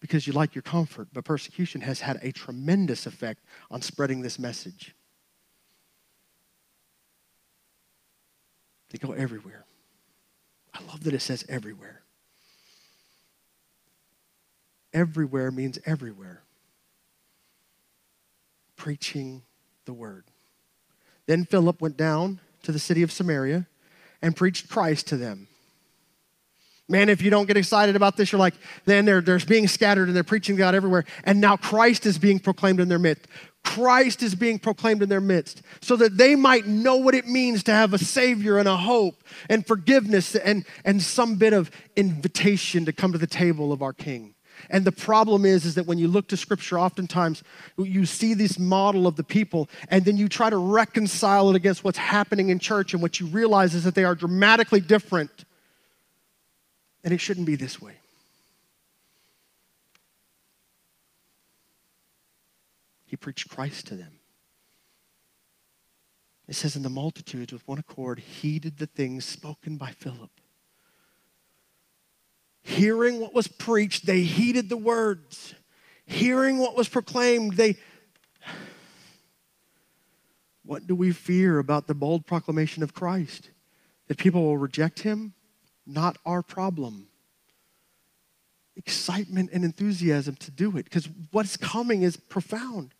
because 0.00 0.26
you 0.26 0.32
like 0.32 0.54
your 0.54 0.62
comfort, 0.62 1.08
but 1.12 1.24
persecution 1.24 1.80
has 1.80 2.00
had 2.00 2.18
a 2.22 2.32
tremendous 2.32 3.06
effect 3.06 3.44
on 3.70 3.80
spreading 3.80 4.22
this 4.22 4.38
message. 4.38 4.94
They 8.90 8.98
go 8.98 9.12
everywhere. 9.12 9.64
I 10.74 10.82
love 10.84 11.04
that 11.04 11.14
it 11.14 11.22
says 11.22 11.44
everywhere. 11.48 12.02
Everywhere 14.92 15.50
means 15.50 15.78
everywhere. 15.86 16.42
Preaching 18.76 19.42
the 19.84 19.92
word. 19.92 20.24
Then 21.26 21.44
Philip 21.44 21.80
went 21.80 21.96
down 21.96 22.40
to 22.62 22.72
the 22.72 22.78
city 22.78 23.02
of 23.02 23.12
Samaria 23.12 23.66
and 24.20 24.36
preached 24.36 24.68
Christ 24.68 25.08
to 25.08 25.16
them. 25.16 25.48
Man, 26.88 27.08
if 27.08 27.22
you 27.22 27.30
don't 27.30 27.46
get 27.46 27.56
excited 27.56 27.96
about 27.96 28.16
this, 28.16 28.32
you're 28.32 28.38
like, 28.38 28.54
then 28.84 29.04
they're, 29.04 29.20
they're 29.20 29.38
being 29.38 29.68
scattered 29.68 30.08
and 30.08 30.16
they're 30.16 30.24
preaching 30.24 30.56
God 30.56 30.74
everywhere. 30.74 31.04
And 31.24 31.40
now 31.40 31.56
Christ 31.56 32.06
is 32.06 32.18
being 32.18 32.38
proclaimed 32.38 32.80
in 32.80 32.88
their 32.88 32.98
midst. 32.98 33.28
Christ 33.64 34.22
is 34.22 34.34
being 34.34 34.58
proclaimed 34.58 35.02
in 35.02 35.08
their 35.08 35.20
midst 35.20 35.62
so 35.80 35.96
that 35.96 36.16
they 36.16 36.34
might 36.34 36.66
know 36.66 36.96
what 36.96 37.14
it 37.14 37.26
means 37.26 37.62
to 37.64 37.72
have 37.72 37.94
a 37.94 37.98
Savior 37.98 38.58
and 38.58 38.68
a 38.68 38.76
hope 38.76 39.22
and 39.48 39.66
forgiveness 39.66 40.34
and, 40.34 40.64
and 40.84 41.00
some 41.00 41.36
bit 41.36 41.52
of 41.52 41.70
invitation 41.96 42.84
to 42.86 42.92
come 42.92 43.12
to 43.12 43.18
the 43.18 43.26
table 43.26 43.72
of 43.72 43.80
our 43.80 43.92
King. 43.92 44.31
And 44.70 44.84
the 44.84 44.92
problem 44.92 45.44
is, 45.44 45.64
is 45.64 45.74
that 45.76 45.86
when 45.86 45.98
you 45.98 46.08
look 46.08 46.28
to 46.28 46.36
scripture, 46.36 46.78
oftentimes 46.78 47.42
you 47.78 48.06
see 48.06 48.34
this 48.34 48.58
model 48.58 49.06
of 49.06 49.16
the 49.16 49.24
people, 49.24 49.68
and 49.88 50.04
then 50.04 50.16
you 50.16 50.28
try 50.28 50.50
to 50.50 50.56
reconcile 50.56 51.50
it 51.50 51.56
against 51.56 51.84
what's 51.84 51.98
happening 51.98 52.50
in 52.50 52.58
church, 52.58 52.92
and 52.92 53.02
what 53.02 53.20
you 53.20 53.26
realize 53.26 53.74
is 53.74 53.84
that 53.84 53.94
they 53.94 54.04
are 54.04 54.14
dramatically 54.14 54.80
different. 54.80 55.44
And 57.04 57.12
it 57.12 57.18
shouldn't 57.18 57.46
be 57.46 57.56
this 57.56 57.80
way. 57.80 57.94
He 63.06 63.16
preached 63.16 63.48
Christ 63.48 63.86
to 63.88 63.94
them. 63.94 64.12
It 66.48 66.54
says, 66.54 66.76
in 66.76 66.82
the 66.82 66.90
multitudes 66.90 67.52
with 67.52 67.66
one 67.66 67.78
accord 67.78 68.18
heeded 68.18 68.78
the 68.78 68.86
things 68.86 69.24
spoken 69.24 69.76
by 69.76 69.92
Philip 69.92 70.30
Hearing 72.62 73.20
what 73.20 73.34
was 73.34 73.48
preached, 73.48 74.06
they 74.06 74.22
heeded 74.22 74.68
the 74.68 74.76
words. 74.76 75.54
Hearing 76.06 76.58
what 76.58 76.76
was 76.76 76.88
proclaimed, 76.88 77.54
they. 77.54 77.76
What 80.64 80.86
do 80.86 80.94
we 80.94 81.12
fear 81.12 81.58
about 81.58 81.86
the 81.86 81.94
bold 81.94 82.26
proclamation 82.26 82.82
of 82.82 82.94
Christ? 82.94 83.50
That 84.06 84.18
people 84.18 84.42
will 84.42 84.58
reject 84.58 85.00
him? 85.00 85.34
Not 85.86 86.18
our 86.24 86.42
problem. 86.42 87.08
Excitement 88.76 89.50
and 89.52 89.64
enthusiasm 89.64 90.36
to 90.36 90.50
do 90.50 90.76
it 90.76 90.84
because 90.84 91.08
what's 91.32 91.56
coming 91.56 92.02
is 92.02 92.16
profound. 92.16 92.94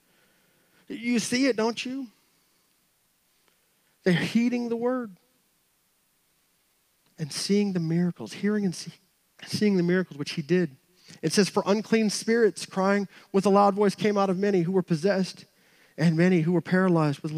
You 0.89 1.19
see 1.21 1.47
it, 1.47 1.57
don't 1.57 1.85
you? 1.87 2.09
They're 4.05 4.13
heeding 4.13 4.69
the 4.69 4.77
word 4.77 5.17
and 7.19 7.33
seeing 7.33 7.73
the 7.73 7.81
miracles, 7.81 8.33
hearing 8.33 8.65
and 8.65 8.75
seeing 8.75 8.97
seeing 9.47 9.77
the 9.77 9.83
miracles 9.83 10.19
which 10.19 10.33
he 10.33 10.43
did. 10.43 10.77
It 11.21 11.33
says, 11.33 11.49
For 11.49 11.63
unclean 11.67 12.11
spirits 12.11 12.67
crying 12.67 13.09
with 13.33 13.47
a 13.47 13.51
loud 13.51 13.75
voice 13.75 13.95
came 13.95 14.17
out 14.17 14.31
of 14.31 14.39
many 14.39 14.63
who 14.63 14.73
were 14.73 14.83
possessed, 14.83 15.45
and 15.99 16.17
many 16.17 16.41
who 16.41 16.53
were 16.53 16.61
paralyzed 16.61 17.21
with 17.21 17.33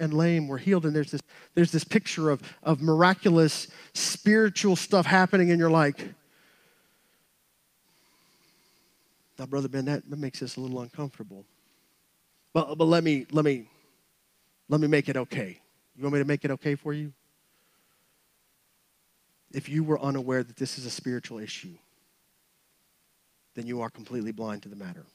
and 0.00 0.14
lame 0.14 0.48
were 0.48 0.58
healed. 0.58 0.86
And 0.86 0.94
there's 0.94 1.10
this, 1.10 1.22
there's 1.54 1.72
this 1.72 1.84
picture 1.84 2.30
of, 2.30 2.42
of 2.62 2.80
miraculous 2.80 3.68
spiritual 3.94 4.76
stuff 4.76 5.06
happening, 5.06 5.50
and 5.50 5.58
you're 5.58 5.70
like, 5.70 6.08
Now, 9.38 9.46
Brother 9.46 9.68
Ben, 9.68 9.84
that, 9.84 10.08
that 10.10 10.18
makes 10.18 10.42
us 10.42 10.56
a 10.56 10.60
little 10.60 10.80
uncomfortable. 10.80 11.44
But, 12.52 12.74
but 12.76 12.86
let 12.86 13.04
me 13.04 13.26
let 13.30 13.44
me 13.44 13.68
let 14.68 14.80
me 14.80 14.88
make 14.88 15.08
it 15.08 15.16
okay. 15.16 15.60
You 15.96 16.02
want 16.02 16.14
me 16.14 16.20
to 16.20 16.24
make 16.24 16.44
it 16.44 16.50
okay 16.52 16.74
for 16.74 16.92
you? 16.92 17.12
If 19.52 19.68
you 19.68 19.82
were 19.82 20.00
unaware 20.00 20.42
that 20.42 20.56
this 20.56 20.78
is 20.78 20.86
a 20.86 20.90
spiritual 20.90 21.38
issue, 21.38 21.76
then 23.54 23.66
you 23.66 23.80
are 23.80 23.90
completely 23.90 24.32
blind 24.32 24.62
to 24.62 24.68
the 24.68 24.76
matter. 24.76 25.06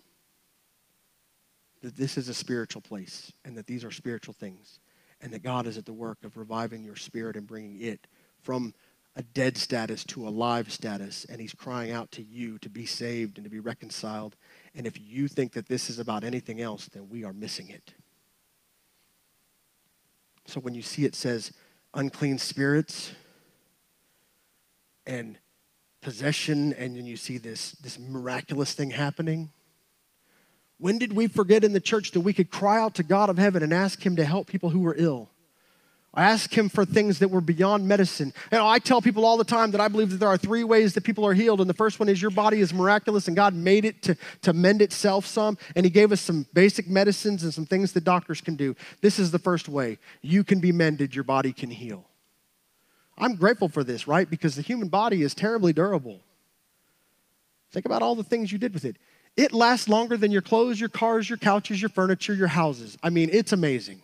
That 1.82 1.96
this 1.96 2.18
is 2.18 2.30
a 2.30 2.34
spiritual 2.34 2.82
place 2.82 3.32
and 3.46 3.58
that 3.58 3.68
these 3.68 3.84
are 3.84 3.92
spiritual 3.92 4.34
things 4.34 4.80
and 5.22 5.32
that 5.32 5.44
God 5.44 5.68
is 5.68 5.78
at 5.78 5.86
the 5.86 5.94
work 5.94 6.18
of 6.24 6.38
reviving 6.38 6.84
your 6.84 6.96
spirit 6.96 7.38
and 7.38 7.48
bringing 7.48 7.82
it 7.82 8.08
from 8.42 8.74
a 9.16 9.22
dead 9.22 9.58
status 9.58 10.04
to 10.04 10.28
a 10.28 10.30
live 10.30 10.72
status, 10.72 11.26
and 11.30 11.40
He's 11.40 11.54
crying 11.54 11.92
out 11.92 12.12
to 12.14 12.24
you 12.24 12.58
to 12.60 12.70
be 12.70 12.86
saved 12.86 13.38
and 13.38 13.46
to 13.46 13.50
be 13.50 13.60
reconciled. 13.60 14.36
And 14.74 14.88
if 14.88 15.00
you 15.00 15.28
think 15.28 15.54
that 15.54 15.68
this 15.68 15.90
is 15.90 16.00
about 16.00 16.24
anything 16.24 16.62
else, 16.62 16.88
then 16.88 17.10
we 17.10 17.24
are 17.24 17.34
missing 17.34 17.70
it. 17.70 17.94
So 20.46 20.60
when 20.60 20.74
you 20.74 20.82
see 20.82 21.06
it 21.06 21.16
says 21.16 21.54
unclean 21.94 22.38
spirits 22.38 23.14
and 25.06 25.38
possession, 26.02 26.74
and 26.74 26.96
then 26.96 27.06
you 27.06 27.18
see 27.18 27.38
this, 27.38 27.72
this 27.74 27.98
miraculous 27.98 28.74
thing 28.74 28.92
happening, 28.92 29.52
when 30.78 30.98
did 30.98 31.14
we 31.14 31.28
forget 31.28 31.64
in 31.64 31.74
the 31.74 31.80
church 31.80 32.12
that 32.12 32.22
we 32.22 32.34
could 32.34 32.52
cry 32.52 32.80
out 32.80 32.96
to 32.96 33.04
God 33.04 33.30
of 33.30 33.38
heaven 33.38 33.64
and 33.64 33.74
ask 33.74 34.06
Him 34.06 34.16
to 34.18 34.26
help 34.26 34.48
people 34.48 34.70
who 34.70 34.82
were 34.82 34.96
ill? 34.98 35.30
I 36.16 36.26
ask 36.26 36.54
him 36.54 36.70
for 36.70 36.86
things 36.86 37.20
that 37.20 37.32
were 37.32 37.42
beyond 37.42 37.88
medicine. 37.88 38.34
And 38.52 38.62
I 38.62 38.78
tell 38.78 39.02
people 39.02 39.26
all 39.26 39.36
the 39.36 39.44
time 39.44 39.72
that 39.72 39.82
I 39.82 39.88
believe 39.88 40.12
that 40.12 40.18
there 40.18 40.30
are 40.30 40.38
three 40.38 40.64
ways 40.64 40.94
that 40.94 41.04
people 41.04 41.26
are 41.26 41.34
healed. 41.34 41.60
And 41.60 41.68
the 41.68 41.74
first 41.74 42.00
one 42.00 42.08
is 42.08 42.22
your 42.22 42.30
body 42.30 42.60
is 42.60 42.72
miraculous 42.72 43.28
and 43.28 43.36
God 43.36 43.56
made 43.56 43.84
it 43.84 44.04
to, 44.04 44.16
to 44.44 44.54
mend 44.54 44.84
itself 44.84 45.26
some. 45.26 45.58
And 45.76 45.86
he 45.86 45.90
gave 45.90 46.12
us 46.12 46.22
some 46.22 46.46
basic 46.54 46.88
medicines 46.88 47.44
and 47.44 47.52
some 47.52 47.66
things 47.66 47.94
that 47.94 48.04
doctors 48.04 48.42
can 48.42 48.56
do. 48.56 48.76
This 49.02 49.18
is 49.18 49.32
the 49.32 49.40
first 49.40 49.68
way. 49.68 49.98
You 50.22 50.44
can 50.44 50.60
be 50.60 50.72
mended, 50.72 51.16
your 51.16 51.24
body 51.24 51.52
can 51.52 51.72
heal. 51.72 52.06
I'm 53.18 53.36
grateful 53.36 53.70
for 53.70 53.84
this, 53.84 54.08
right? 54.08 54.30
Because 54.30 54.56
the 54.56 54.62
human 54.62 54.88
body 54.88 55.22
is 55.22 55.36
terribly 55.36 55.74
durable. 55.74 56.22
Think 57.72 57.86
about 57.86 58.02
all 58.02 58.16
the 58.16 58.24
things 58.24 58.52
you 58.52 58.58
did 58.58 58.74
with 58.74 58.86
it. 58.86 58.98
It 59.36 59.52
lasts 59.52 59.90
longer 59.90 60.16
than 60.16 60.32
your 60.32 60.42
clothes, 60.42 60.80
your 60.80 60.90
cars, 60.90 61.30
your 61.30 61.38
couches, 61.38 61.82
your 61.82 61.90
furniture, 61.90 62.34
your 62.34 62.48
houses. 62.48 62.98
I 63.02 63.10
mean, 63.10 63.30
it's 63.32 63.52
amazing. 63.52 64.02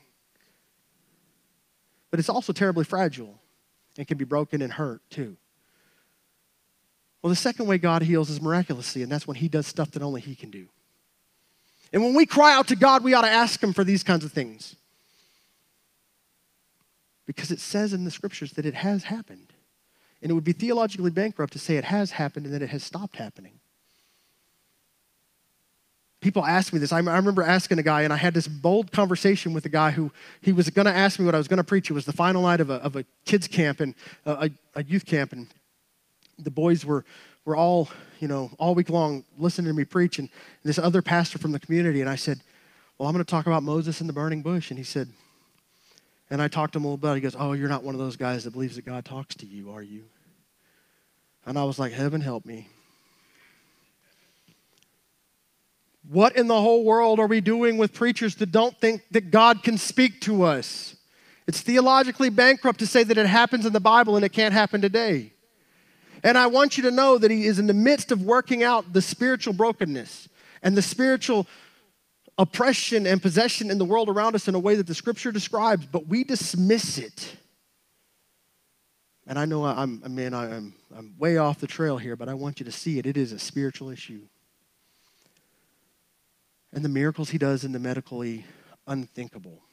But 2.09 2.19
it's 2.19 2.29
also 2.29 2.51
terribly 2.53 2.83
fragile 2.83 3.39
and 3.97 4.07
can 4.07 4.17
be 4.17 4.25
broken 4.25 4.61
and 4.61 4.73
hurt 4.73 5.01
too. 5.09 5.37
Well, 7.21 7.29
the 7.29 7.35
second 7.35 7.67
way 7.67 7.77
God 7.77 8.01
heals 8.01 8.29
is 8.29 8.41
miraculously, 8.41 9.03
and 9.03 9.11
that's 9.11 9.27
when 9.27 9.35
He 9.35 9.49
does 9.49 9.67
stuff 9.67 9.91
that 9.91 10.01
only 10.01 10.21
He 10.21 10.35
can 10.35 10.49
do. 10.49 10.67
And 11.91 12.01
when 12.01 12.13
we 12.13 12.25
cry 12.25 12.53
out 12.53 12.67
to 12.67 12.75
God, 12.75 13.03
we 13.03 13.13
ought 13.13 13.23
to 13.23 13.29
ask 13.29 13.61
Him 13.61 13.73
for 13.73 13.83
these 13.83 14.03
kinds 14.03 14.23
of 14.23 14.31
things. 14.31 14.75
Because 17.29 17.51
it 17.51 17.59
says 17.59 17.93
in 17.93 18.05
the 18.05 18.11
scriptures 18.11 18.53
that 18.53 18.65
it 18.65 18.73
has 18.73 19.03
happened. 19.03 19.53
And 20.21 20.31
it 20.31 20.33
would 20.33 20.43
be 20.43 20.51
theologically 20.51 21.11
bankrupt 21.11 21.53
to 21.53 21.59
say 21.59 21.77
it 21.77 21.83
has 21.85 22.11
happened 22.11 22.47
and 22.47 22.55
that 22.55 22.63
it 22.63 22.71
has 22.71 22.83
stopped 22.83 23.17
happening 23.17 23.59
people 26.21 26.45
ask 26.45 26.73
me 26.73 26.79
this. 26.79 26.91
I, 26.91 26.97
I 26.97 27.17
remember 27.17 27.43
asking 27.43 27.79
a 27.79 27.83
guy, 27.83 28.01
and 28.03 28.11
I 28.11 28.17
had 28.17 28.33
this 28.33 28.47
bold 28.47 28.91
conversation 28.91 29.53
with 29.53 29.65
a 29.65 29.69
guy 29.69 29.91
who 29.91 30.11
he 30.41 30.51
was 30.51 30.69
going 30.69 30.85
to 30.85 30.95
ask 30.95 31.19
me 31.19 31.25
what 31.25 31.35
I 31.35 31.37
was 31.37 31.47
going 31.47 31.57
to 31.57 31.63
preach. 31.63 31.89
It 31.89 31.93
was 31.93 32.05
the 32.05 32.13
final 32.13 32.43
night 32.43 32.59
of 32.59 32.69
a, 32.69 32.75
of 32.75 32.95
a 32.95 33.05
kids' 33.25 33.47
camp 33.47 33.79
and 33.79 33.95
a, 34.25 34.51
a 34.75 34.83
youth 34.83 35.05
camp, 35.05 35.31
and 35.31 35.47
the 36.37 36.51
boys 36.51 36.85
were 36.85 37.05
were 37.45 37.55
all 37.55 37.89
you 38.19 38.27
know 38.27 38.51
all 38.59 38.75
week 38.75 38.89
long 38.89 39.23
listening 39.37 39.67
to 39.67 39.73
me 39.73 39.85
preach, 39.85 40.19
and 40.19 40.29
this 40.63 40.77
other 40.77 41.01
pastor 41.01 41.37
from 41.37 41.51
the 41.51 41.59
community, 41.59 42.01
and 42.01 42.09
I 42.09 42.15
said, 42.15 42.41
"Well, 42.97 43.07
I'm 43.07 43.13
going 43.13 43.23
to 43.23 43.29
talk 43.29 43.47
about 43.47 43.63
Moses 43.63 44.01
and 44.01 44.09
the 44.09 44.13
burning 44.13 44.41
bush," 44.41 44.71
and 44.71 44.77
he 44.77 44.83
said. 44.83 45.09
And 46.29 46.41
I 46.41 46.47
talked 46.47 46.73
to 46.73 46.79
him 46.79 46.85
a 46.85 46.87
little 46.87 46.97
bit. 46.97 47.15
He 47.15 47.21
goes, 47.21 47.35
Oh, 47.37 47.53
you're 47.53 47.69
not 47.69 47.83
one 47.83 47.95
of 47.95 47.99
those 47.99 48.15
guys 48.15 48.43
that 48.43 48.51
believes 48.51 48.75
that 48.75 48.85
God 48.85 49.05
talks 49.05 49.35
to 49.35 49.45
you, 49.45 49.71
are 49.71 49.81
you? 49.81 50.03
And 51.45 51.57
I 51.57 51.63
was 51.63 51.79
like, 51.79 51.91
Heaven 51.91 52.21
help 52.21 52.45
me. 52.45 52.67
What 56.07 56.35
in 56.35 56.47
the 56.47 56.59
whole 56.59 56.83
world 56.83 57.19
are 57.19 57.27
we 57.27 57.39
doing 57.39 57.77
with 57.77 57.93
preachers 57.93 58.35
that 58.35 58.51
don't 58.51 58.75
think 58.79 59.03
that 59.11 59.31
God 59.31 59.63
can 59.63 59.77
speak 59.77 60.21
to 60.21 60.43
us? 60.43 60.95
It's 61.47 61.61
theologically 61.61 62.29
bankrupt 62.29 62.79
to 62.79 62.87
say 62.87 63.03
that 63.03 63.17
it 63.17 63.25
happens 63.25 63.65
in 63.65 63.73
the 63.73 63.79
Bible 63.79 64.15
and 64.15 64.25
it 64.25 64.29
can't 64.29 64.53
happen 64.53 64.81
today. 64.81 65.33
And 66.23 66.37
I 66.37 66.47
want 66.47 66.77
you 66.77 66.83
to 66.83 66.91
know 66.91 67.17
that 67.17 67.31
He 67.31 67.45
is 67.45 67.59
in 67.59 67.67
the 67.67 67.73
midst 67.73 68.11
of 68.11 68.21
working 68.21 68.63
out 68.63 68.93
the 68.93 69.01
spiritual 69.01 69.53
brokenness 69.53 70.29
and 70.61 70.75
the 70.75 70.81
spiritual 70.81 71.47
oppression 72.39 73.05
and 73.05 73.21
possession 73.21 73.69
in 73.69 73.77
the 73.77 73.85
world 73.85 74.09
around 74.09 74.33
us 74.33 74.47
in 74.47 74.55
a 74.55 74.59
way 74.59 74.73
that 74.73 74.87
the 74.87 74.95
scripture 74.95 75.31
describes, 75.31 75.85
but 75.85 76.07
we 76.07 76.23
dismiss 76.23 76.97
it. 76.97 77.35
And 79.27 79.37
I 79.37 79.45
know 79.45 79.63
I'm, 79.65 80.01
I 80.03 80.07
mean, 80.07 80.33
I'm, 80.33 80.73
I'm 80.95 81.13
way 81.19 81.37
off 81.37 81.59
the 81.59 81.67
trail 81.67 81.97
here, 81.97 82.15
but 82.15 82.27
I 82.29 82.33
want 82.33 82.59
you 82.59 82.65
to 82.65 82.71
see 82.71 82.97
it. 82.97 83.05
It 83.05 83.17
is 83.17 83.31
a 83.31 83.37
spiritual 83.37 83.91
issue 83.91 84.21
and 86.71 86.83
the 86.85 86.89
miracles 86.89 87.29
he 87.29 87.37
does 87.37 87.63
in 87.63 87.71
the 87.71 87.79
medically 87.79 88.45
unthinkable. 88.87 89.63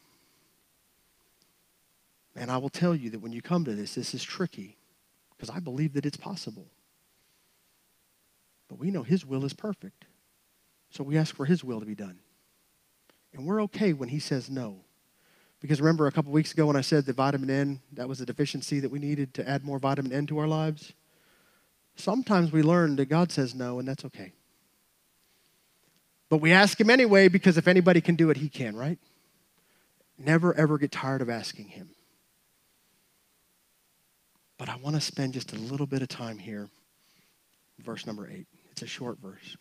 And 2.35 2.51
I 2.51 2.59
will 2.59 2.69
tell 2.69 2.95
you 2.95 3.11
that 3.11 3.21
when 3.21 3.33
you 3.33 3.43
come 3.43 3.65
to 3.65 3.75
this, 3.75 3.95
this 3.95 4.15
is 4.15 4.23
tricky 4.23 4.77
because 5.31 5.51
I 5.51 5.59
believe 5.59 5.95
that 5.95 6.07
it's 6.07 6.17
possible. 6.17 6.67
But 8.69 8.79
we 8.79 8.91
know 8.91 9.03
his 9.03 9.25
will 9.25 9.45
is 9.45 9.53
perfect. 9.53 10.07
So 10.91 11.05
we 11.05 11.17
ask 11.17 11.35
for 11.35 11.45
his 11.45 11.63
will 11.63 11.81
to 11.81 11.87
be 11.87 11.95
done. 11.95 12.19
And 13.37 13.47
we're 13.47 13.63
okay 13.65 13.93
when 13.93 14.09
he 14.09 14.19
says 14.19 14.49
no. 14.49 14.79
Because 15.61 15.81
remember 15.81 16.07
a 16.07 16.13
couple 16.13 16.33
weeks 16.33 16.53
ago 16.53 16.67
when 16.67 16.77
I 16.77 16.81
said 16.81 17.05
that 17.05 17.17
vitamin 17.17 17.51
N, 17.51 17.81
that 17.93 18.09
was 18.09 18.21
a 18.21 18.27
deficiency 18.27 18.81
that 18.81 18.91
we 18.91 18.99
needed 18.99 19.35
to 19.35 19.49
add 19.49 19.63
more 19.63 19.79
vitamin 19.79 20.13
N 20.13 20.27
to 20.29 20.39
our 20.39 20.47
lives? 20.47 20.93
Sometimes 21.97 22.51
we 22.53 22.63
learn 22.63 22.97
that 22.97 23.07
God 23.07 23.31
says 23.31 23.55
no, 23.55 23.79
and 23.79 23.87
that's 23.87 24.05
okay. 24.07 24.33
But 26.29 26.39
we 26.39 26.53
ask 26.53 26.81
him 26.81 26.91
anyway 26.91 27.29
because 27.29 27.57
if 27.57 27.69
anybody 27.69 28.01
can 28.01 28.17
do 28.17 28.31
it, 28.31 28.37
he 28.37 28.49
can, 28.49 28.75
right? 28.75 28.99
Never 30.19 30.55
ever 30.55 30.79
get 30.79 30.91
tired 30.91 31.23
of 31.23 31.31
asking 31.31 31.69
him. 31.69 31.91
But 34.59 34.69
I 34.69 34.77
want 34.77 34.97
to 34.97 35.01
spend 35.01 35.35
just 35.35 35.53
a 35.53 35.57
little 35.57 35.87
bit 35.87 36.03
of 36.03 36.09
time 36.09 36.39
here. 36.39 36.69
Verse 37.79 38.07
number 38.07 38.29
eight. 38.29 38.47
It's 38.73 38.83
a 38.83 38.87
short 38.87 39.19
verse. 39.19 39.57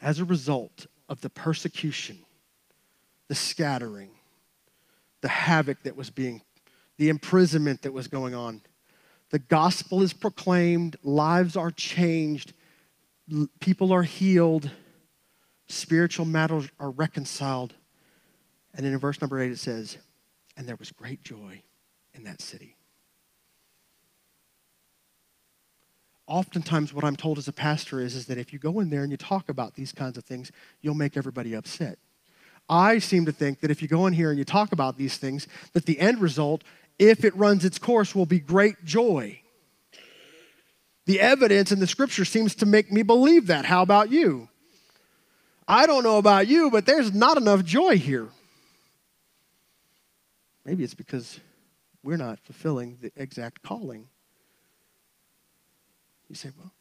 As 0.00 0.18
a 0.20 0.24
result 0.24 0.86
of 1.08 1.20
the 1.20 1.30
persecution, 1.30 2.18
the 3.28 3.34
scattering, 3.34 4.10
the 5.20 5.28
havoc 5.28 5.82
that 5.82 5.96
was 5.96 6.10
being, 6.10 6.42
the 6.96 7.08
imprisonment 7.08 7.82
that 7.82 7.92
was 7.92 8.08
going 8.08 8.34
on, 8.34 8.60
the 9.30 9.38
gospel 9.38 10.02
is 10.02 10.12
proclaimed, 10.12 10.96
lives 11.02 11.56
are 11.56 11.70
changed, 11.70 12.54
people 13.60 13.92
are 13.92 14.02
healed, 14.02 14.70
spiritual 15.66 16.24
matters 16.24 16.68
are 16.80 16.90
reconciled. 16.90 17.74
And 18.74 18.86
then 18.86 18.92
in 18.92 18.98
verse 18.98 19.20
number 19.20 19.40
eight, 19.40 19.52
it 19.52 19.58
says, 19.58 19.98
And 20.56 20.66
there 20.66 20.76
was 20.76 20.92
great 20.92 21.22
joy 21.22 21.62
in 22.14 22.24
that 22.24 22.40
city. 22.40 22.77
Oftentimes, 26.28 26.92
what 26.92 27.04
I'm 27.04 27.16
told 27.16 27.38
as 27.38 27.48
a 27.48 27.52
pastor 27.52 28.00
is, 28.00 28.14
is 28.14 28.26
that 28.26 28.36
if 28.36 28.52
you 28.52 28.58
go 28.58 28.80
in 28.80 28.90
there 28.90 29.02
and 29.02 29.10
you 29.10 29.16
talk 29.16 29.48
about 29.48 29.74
these 29.74 29.92
kinds 29.92 30.18
of 30.18 30.24
things, 30.24 30.52
you'll 30.82 30.94
make 30.94 31.16
everybody 31.16 31.54
upset. 31.54 31.98
I 32.68 32.98
seem 32.98 33.24
to 33.24 33.32
think 33.32 33.60
that 33.60 33.70
if 33.70 33.80
you 33.80 33.88
go 33.88 34.06
in 34.06 34.12
here 34.12 34.28
and 34.28 34.38
you 34.38 34.44
talk 34.44 34.72
about 34.72 34.98
these 34.98 35.16
things, 35.16 35.48
that 35.72 35.86
the 35.86 35.98
end 35.98 36.20
result, 36.20 36.64
if 36.98 37.24
it 37.24 37.34
runs 37.34 37.64
its 37.64 37.78
course, 37.78 38.14
will 38.14 38.26
be 38.26 38.40
great 38.40 38.84
joy. 38.84 39.40
The 41.06 41.18
evidence 41.18 41.72
in 41.72 41.80
the 41.80 41.86
scripture 41.86 42.26
seems 42.26 42.54
to 42.56 42.66
make 42.66 42.92
me 42.92 43.02
believe 43.02 43.46
that. 43.46 43.64
How 43.64 43.80
about 43.80 44.10
you? 44.10 44.50
I 45.66 45.86
don't 45.86 46.02
know 46.04 46.18
about 46.18 46.46
you, 46.46 46.70
but 46.70 46.84
there's 46.84 47.14
not 47.14 47.38
enough 47.38 47.64
joy 47.64 47.96
here. 47.96 48.28
Maybe 50.66 50.84
it's 50.84 50.92
because 50.92 51.40
we're 52.02 52.18
not 52.18 52.38
fulfilling 52.40 52.98
the 53.00 53.10
exact 53.16 53.62
calling. 53.62 54.08
You 56.28 56.34
say, 56.34 56.50
well, 56.58 56.72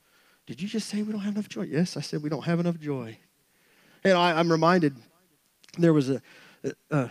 did 0.46 0.62
you 0.62 0.68
just 0.68 0.88
say 0.90 1.02
we 1.02 1.12
don't 1.12 1.22
have 1.22 1.34
enough 1.34 1.50
joy? 1.50 1.64
Yes, 1.64 1.98
I 1.98 2.02
said 2.02 2.22
we 2.22 2.30
don't 2.30 2.46
have 2.46 2.60
enough 2.60 2.80
joy. 2.80 3.18
And 4.04 4.18
I, 4.18 4.40
am 4.40 4.52
reminded 4.52 4.96
there 5.78 5.94
was 5.94 6.10
a, 6.10 6.22
a, 6.92 7.10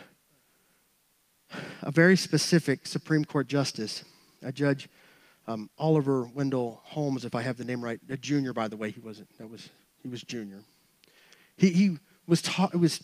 a 1.83 1.90
very 1.90 2.16
specific 2.16 2.87
Supreme 2.87 3.25
Court 3.25 3.46
justice, 3.46 4.05
a 4.42 4.53
judge 4.53 4.88
um, 5.49 5.70
Oliver 5.79 6.25
Wendell 6.35 6.81
Holmes, 6.85 7.25
if 7.25 7.35
I 7.35 7.42
have 7.42 7.57
the 7.57 7.64
name 7.64 7.83
right, 7.83 8.01
a 8.09 8.16
junior, 8.16 8.53
by 8.53 8.68
the 8.68 8.77
way, 8.77 8.90
he 8.90 9.01
wasn't. 9.01 9.29
That 9.38 9.49
was 9.49 9.68
he 10.03 10.09
was 10.09 10.22
junior. 10.22 10.62
He 11.57 11.70
he 11.70 11.99
was 12.27 12.42
taught 12.42 12.75
was 12.75 13.03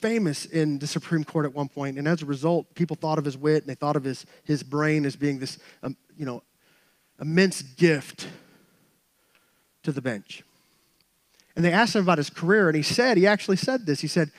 famous 0.00 0.44
in 0.44 0.78
the 0.78 0.86
Supreme 0.86 1.24
Court 1.24 1.46
at 1.46 1.54
one 1.54 1.68
point, 1.68 1.98
and 1.98 2.06
as 2.06 2.22
a 2.22 2.26
result, 2.26 2.74
people 2.74 2.96
thought 2.96 3.18
of 3.18 3.24
his 3.24 3.38
wit 3.38 3.62
and 3.62 3.70
they 3.70 3.74
thought 3.74 3.96
of 3.96 4.04
his 4.04 4.26
his 4.44 4.62
brain 4.62 5.06
as 5.06 5.16
being 5.16 5.38
this 5.38 5.58
um, 5.82 5.96
you 6.16 6.26
know 6.26 6.42
immense 7.20 7.62
gift 7.62 8.28
to 9.82 9.92
the 9.92 10.02
bench. 10.02 10.42
And 11.54 11.64
they 11.64 11.72
asked 11.72 11.94
him 11.94 12.02
about 12.02 12.18
his 12.18 12.28
career, 12.28 12.68
and 12.68 12.76
he 12.76 12.82
said, 12.82 13.16
he 13.16 13.26
actually 13.26 13.56
said 13.56 13.86
this. 13.86 14.00
He 14.00 14.08
said, 14.08 14.30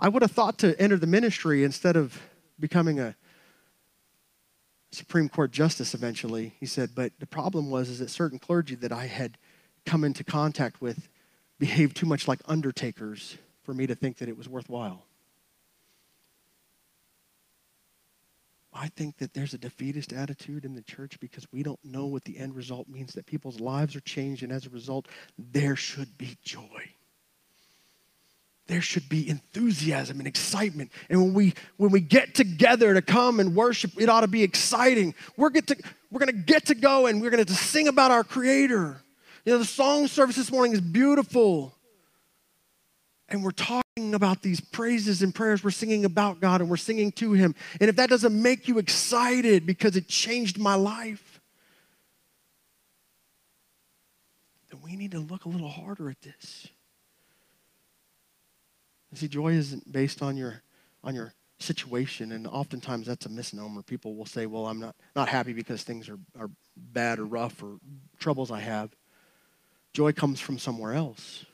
I 0.00 0.08
would 0.08 0.22
have 0.22 0.32
thought 0.32 0.58
to 0.60 0.80
enter 0.80 0.96
the 0.96 1.06
ministry 1.06 1.64
instead 1.64 1.96
of 1.96 2.20
becoming 2.58 2.98
a 2.98 3.14
Supreme 4.90 5.28
Court 5.28 5.50
justice 5.50 5.94
eventually. 5.94 6.54
He 6.58 6.66
said, 6.66 6.90
but 6.94 7.12
the 7.18 7.26
problem 7.26 7.70
was 7.70 7.88
is 7.88 7.98
that 7.98 8.10
certain 8.10 8.38
clergy 8.38 8.74
that 8.76 8.92
I 8.92 9.06
had 9.06 9.38
come 9.84 10.04
into 10.04 10.24
contact 10.24 10.80
with 10.80 11.08
behaved 11.58 11.96
too 11.96 12.06
much 12.06 12.26
like 12.26 12.40
undertakers 12.46 13.36
for 13.62 13.74
me 13.74 13.86
to 13.86 13.94
think 13.94 14.18
that 14.18 14.28
it 14.28 14.36
was 14.36 14.48
worthwhile. 14.48 15.04
I 18.72 18.88
think 18.88 19.18
that 19.18 19.34
there's 19.34 19.52
a 19.52 19.58
defeatist 19.58 20.12
attitude 20.12 20.64
in 20.64 20.74
the 20.74 20.82
church 20.82 21.20
because 21.20 21.46
we 21.52 21.62
don't 21.62 21.82
know 21.84 22.06
what 22.06 22.24
the 22.24 22.38
end 22.38 22.54
result 22.54 22.88
means, 22.88 23.12
that 23.12 23.26
people's 23.26 23.60
lives 23.60 23.94
are 23.94 24.00
changed, 24.00 24.42
and 24.42 24.50
as 24.50 24.66
a 24.66 24.70
result, 24.70 25.08
there 25.38 25.76
should 25.76 26.16
be 26.16 26.38
joy. 26.42 26.90
There 28.68 28.80
should 28.80 29.08
be 29.08 29.28
enthusiasm 29.28 30.18
and 30.18 30.26
excitement. 30.26 30.92
And 31.10 31.20
when 31.20 31.34
we 31.34 31.54
when 31.76 31.90
we 31.90 32.00
get 32.00 32.34
together 32.34 32.94
to 32.94 33.02
come 33.02 33.40
and 33.40 33.54
worship, 33.54 33.90
it 33.98 34.08
ought 34.08 34.20
to 34.20 34.28
be 34.28 34.42
exciting. 34.42 35.14
We're 35.36 35.50
get 35.50 35.66
to 35.66 35.76
we're 36.10 36.20
gonna 36.20 36.32
get 36.32 36.66
to 36.66 36.74
go 36.74 37.06
and 37.06 37.20
we're 37.20 37.30
gonna 37.30 37.44
to 37.44 37.54
sing 37.54 37.88
about 37.88 38.12
our 38.12 38.24
creator. 38.24 39.02
You 39.44 39.52
know, 39.52 39.58
the 39.58 39.64
song 39.64 40.06
service 40.06 40.36
this 40.36 40.52
morning 40.52 40.72
is 40.72 40.80
beautiful. 40.80 41.74
And 43.28 43.42
we're 43.42 43.50
talking 43.50 43.81
about 44.14 44.42
these 44.42 44.60
praises 44.60 45.22
and 45.22 45.34
prayers. 45.34 45.62
We're 45.62 45.70
singing 45.70 46.04
about 46.04 46.40
God 46.40 46.60
and 46.60 46.68
we're 46.68 46.76
singing 46.76 47.12
to 47.12 47.32
Him. 47.32 47.54
And 47.80 47.88
if 47.88 47.96
that 47.96 48.10
doesn't 48.10 48.40
make 48.40 48.68
you 48.68 48.78
excited 48.78 49.66
because 49.66 49.96
it 49.96 50.08
changed 50.08 50.58
my 50.58 50.74
life, 50.74 51.40
then 54.70 54.80
we 54.82 54.96
need 54.96 55.12
to 55.12 55.20
look 55.20 55.44
a 55.44 55.48
little 55.48 55.68
harder 55.68 56.10
at 56.10 56.20
this. 56.20 56.68
You 59.12 59.18
see, 59.18 59.28
joy 59.28 59.52
isn't 59.52 59.90
based 59.90 60.22
on 60.22 60.36
your 60.36 60.62
on 61.04 61.14
your 61.14 61.34
situation, 61.58 62.32
and 62.32 62.46
oftentimes 62.46 63.06
that's 63.06 63.26
a 63.26 63.28
misnomer. 63.28 63.82
People 63.82 64.16
will 64.16 64.26
say, 64.26 64.46
"Well, 64.46 64.66
I'm 64.66 64.80
not 64.80 64.96
not 65.14 65.28
happy 65.28 65.52
because 65.52 65.82
things 65.82 66.08
are 66.08 66.18
are 66.38 66.50
bad 66.76 67.18
or 67.18 67.26
rough 67.26 67.62
or 67.62 67.78
troubles 68.18 68.50
I 68.50 68.60
have." 68.60 68.94
Joy 69.92 70.12
comes 70.12 70.40
from 70.40 70.58
somewhere 70.58 70.94
else. 70.94 71.44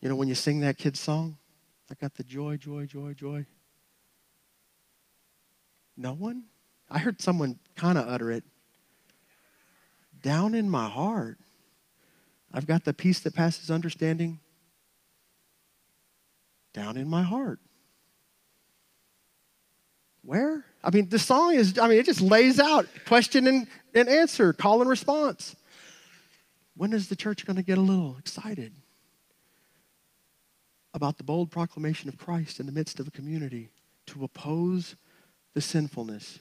You 0.00 0.08
know, 0.08 0.14
when 0.14 0.28
you 0.28 0.34
sing 0.34 0.60
that 0.60 0.78
kid's 0.78 1.00
song, 1.00 1.36
I 1.90 1.94
got 1.94 2.14
the 2.14 2.22
joy, 2.22 2.56
joy, 2.56 2.86
joy, 2.86 3.14
joy. 3.14 3.46
No 5.96 6.12
one? 6.12 6.44
I 6.88 6.98
heard 6.98 7.20
someone 7.20 7.58
kind 7.74 7.98
of 7.98 8.08
utter 8.08 8.30
it. 8.30 8.44
Down 10.22 10.54
in 10.54 10.70
my 10.70 10.88
heart, 10.88 11.38
I've 12.52 12.66
got 12.66 12.84
the 12.84 12.94
peace 12.94 13.20
that 13.20 13.34
passes 13.34 13.70
understanding 13.70 14.40
down 16.72 16.96
in 16.96 17.08
my 17.08 17.22
heart. 17.22 17.58
Where? 20.22 20.64
I 20.84 20.90
mean, 20.90 21.08
the 21.08 21.18
song 21.18 21.54
is, 21.54 21.78
I 21.78 21.88
mean, 21.88 21.98
it 21.98 22.06
just 22.06 22.20
lays 22.20 22.60
out 22.60 22.86
question 23.06 23.46
and, 23.46 23.66
and 23.94 24.08
answer, 24.08 24.52
call 24.52 24.80
and 24.80 24.88
response. 24.88 25.56
When 26.76 26.92
is 26.92 27.08
the 27.08 27.16
church 27.16 27.44
going 27.44 27.56
to 27.56 27.62
get 27.62 27.78
a 27.78 27.80
little 27.80 28.16
excited 28.18 28.72
about 30.98 31.16
the 31.16 31.22
bold 31.22 31.48
proclamation 31.52 32.08
of 32.08 32.18
Christ 32.18 32.58
in 32.58 32.66
the 32.66 32.72
midst 32.72 32.98
of 32.98 33.06
a 33.06 33.12
community 33.12 33.70
to 34.06 34.24
oppose 34.24 34.96
the 35.54 35.60
sinfulness? 35.60 36.40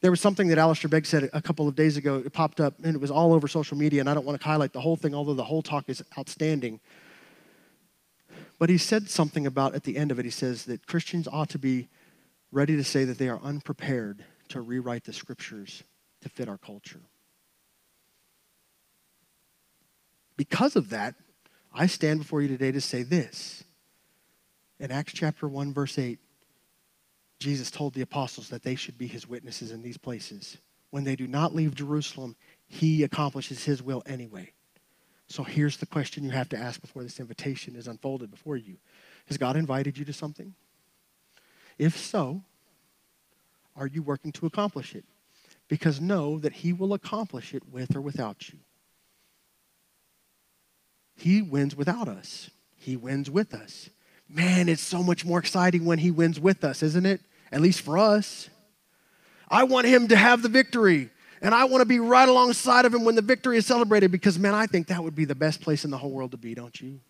There 0.00 0.10
was 0.10 0.22
something 0.22 0.48
that 0.48 0.56
Alistair 0.56 0.88
Begg 0.88 1.04
said 1.04 1.28
a 1.34 1.42
couple 1.42 1.68
of 1.68 1.76
days 1.76 1.98
ago. 1.98 2.16
It 2.16 2.32
popped 2.32 2.60
up 2.60 2.74
and 2.82 2.96
it 2.96 3.00
was 3.00 3.10
all 3.10 3.34
over 3.34 3.46
social 3.46 3.76
media, 3.76 4.00
and 4.00 4.08
I 4.08 4.14
don't 4.14 4.24
want 4.24 4.40
to 4.40 4.44
highlight 4.46 4.72
the 4.72 4.80
whole 4.80 4.96
thing, 4.96 5.14
although 5.14 5.34
the 5.34 5.44
whole 5.44 5.60
talk 5.60 5.84
is 5.88 6.02
outstanding. 6.18 6.80
But 8.58 8.70
he 8.70 8.78
said 8.78 9.10
something 9.10 9.46
about 9.46 9.74
at 9.74 9.84
the 9.84 9.98
end 9.98 10.10
of 10.10 10.18
it, 10.18 10.24
he 10.24 10.30
says 10.30 10.64
that 10.64 10.86
Christians 10.86 11.28
ought 11.30 11.50
to 11.50 11.58
be 11.58 11.88
ready 12.50 12.74
to 12.74 12.84
say 12.84 13.04
that 13.04 13.18
they 13.18 13.28
are 13.28 13.40
unprepared 13.42 14.24
to 14.48 14.62
rewrite 14.62 15.04
the 15.04 15.12
scriptures 15.12 15.84
to 16.22 16.30
fit 16.30 16.48
our 16.48 16.58
culture. 16.58 17.02
Because 20.38 20.74
of 20.74 20.88
that, 20.88 21.16
I 21.74 21.86
stand 21.86 22.20
before 22.20 22.42
you 22.42 22.48
today 22.48 22.72
to 22.72 22.80
say 22.80 23.02
this. 23.02 23.64
In 24.78 24.90
Acts 24.90 25.12
chapter 25.12 25.48
1, 25.48 25.72
verse 25.72 25.98
8, 25.98 26.18
Jesus 27.38 27.70
told 27.70 27.94
the 27.94 28.02
apostles 28.02 28.48
that 28.50 28.62
they 28.62 28.74
should 28.74 28.98
be 28.98 29.06
his 29.06 29.28
witnesses 29.28 29.70
in 29.70 29.82
these 29.82 29.96
places. 29.96 30.58
When 30.90 31.04
they 31.04 31.16
do 31.16 31.26
not 31.26 31.54
leave 31.54 31.74
Jerusalem, 31.74 32.36
he 32.66 33.02
accomplishes 33.02 33.64
his 33.64 33.82
will 33.82 34.02
anyway. 34.06 34.52
So 35.26 35.42
here's 35.42 35.78
the 35.78 35.86
question 35.86 36.24
you 36.24 36.30
have 36.30 36.50
to 36.50 36.58
ask 36.58 36.80
before 36.80 37.02
this 37.02 37.18
invitation 37.18 37.74
is 37.74 37.88
unfolded 37.88 38.30
before 38.30 38.56
you 38.56 38.76
Has 39.26 39.38
God 39.38 39.56
invited 39.56 39.96
you 39.96 40.04
to 40.04 40.12
something? 40.12 40.54
If 41.78 41.96
so, 41.96 42.42
are 43.74 43.86
you 43.86 44.02
working 44.02 44.32
to 44.32 44.46
accomplish 44.46 44.94
it? 44.94 45.04
Because 45.68 46.00
know 46.00 46.38
that 46.38 46.52
he 46.52 46.72
will 46.72 46.92
accomplish 46.92 47.54
it 47.54 47.62
with 47.70 47.96
or 47.96 48.02
without 48.02 48.50
you. 48.50 48.58
He 51.22 51.40
wins 51.40 51.76
without 51.76 52.08
us, 52.08 52.50
He 52.76 52.96
wins 52.96 53.30
with 53.30 53.54
us. 53.54 53.88
Man, 54.28 54.68
it's 54.68 54.82
so 54.82 55.04
much 55.04 55.24
more 55.24 55.38
exciting 55.38 55.84
when 55.84 55.98
He 55.98 56.10
wins 56.10 56.40
with 56.40 56.64
us, 56.64 56.82
isn't 56.82 57.06
it? 57.06 57.20
At 57.52 57.60
least 57.60 57.82
for 57.82 57.96
us. 57.96 58.50
I 59.48 59.62
want 59.64 59.86
Him 59.86 60.08
to 60.08 60.16
have 60.16 60.42
the 60.42 60.48
victory. 60.48 61.10
And 61.40 61.54
I 61.54 61.64
want 61.64 61.80
to 61.80 61.86
be 61.86 62.00
right 62.00 62.28
alongside 62.28 62.84
of 62.84 62.94
him 62.94 63.04
when 63.04 63.16
the 63.16 63.22
victory 63.22 63.56
is 63.56 63.66
celebrated 63.66 64.12
because, 64.12 64.38
man, 64.38 64.54
I 64.54 64.66
think 64.66 64.86
that 64.86 65.02
would 65.02 65.16
be 65.16 65.24
the 65.24 65.34
best 65.34 65.60
place 65.60 65.84
in 65.84 65.90
the 65.90 65.98
whole 65.98 66.12
world 66.12 66.30
to 66.30 66.36
be, 66.36 66.54
don't 66.54 66.80
you? 66.80 67.00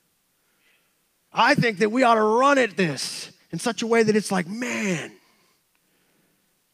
I 1.30 1.54
think 1.54 1.78
that 1.80 1.92
we 1.92 2.02
ought 2.02 2.14
to 2.14 2.22
run 2.22 2.56
at 2.56 2.74
this 2.74 3.30
in 3.50 3.58
such 3.58 3.82
a 3.82 3.86
way 3.86 4.02
that 4.02 4.16
it's 4.16 4.32
like, 4.32 4.48
man, 4.48 5.12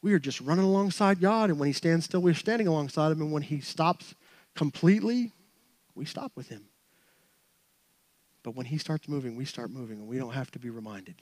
we 0.02 0.12
are 0.12 0.20
just 0.20 0.40
running 0.40 0.64
alongside 0.64 1.20
God. 1.20 1.50
And 1.50 1.58
when 1.58 1.66
he 1.66 1.72
stands 1.72 2.04
still, 2.04 2.20
we're 2.20 2.32
standing 2.32 2.68
alongside 2.68 3.10
him. 3.10 3.22
And 3.22 3.32
when 3.32 3.42
he 3.42 3.60
stops 3.60 4.14
completely, 4.54 5.32
we 5.96 6.04
stop 6.04 6.30
with 6.36 6.48
him. 6.48 6.62
But 8.48 8.56
when 8.56 8.64
he 8.64 8.78
starts 8.78 9.06
moving, 9.08 9.36
we 9.36 9.44
start 9.44 9.70
moving, 9.70 9.98
and 9.98 10.08
we 10.08 10.16
don't 10.16 10.32
have 10.32 10.50
to 10.52 10.58
be 10.58 10.70
reminded. 10.70 11.16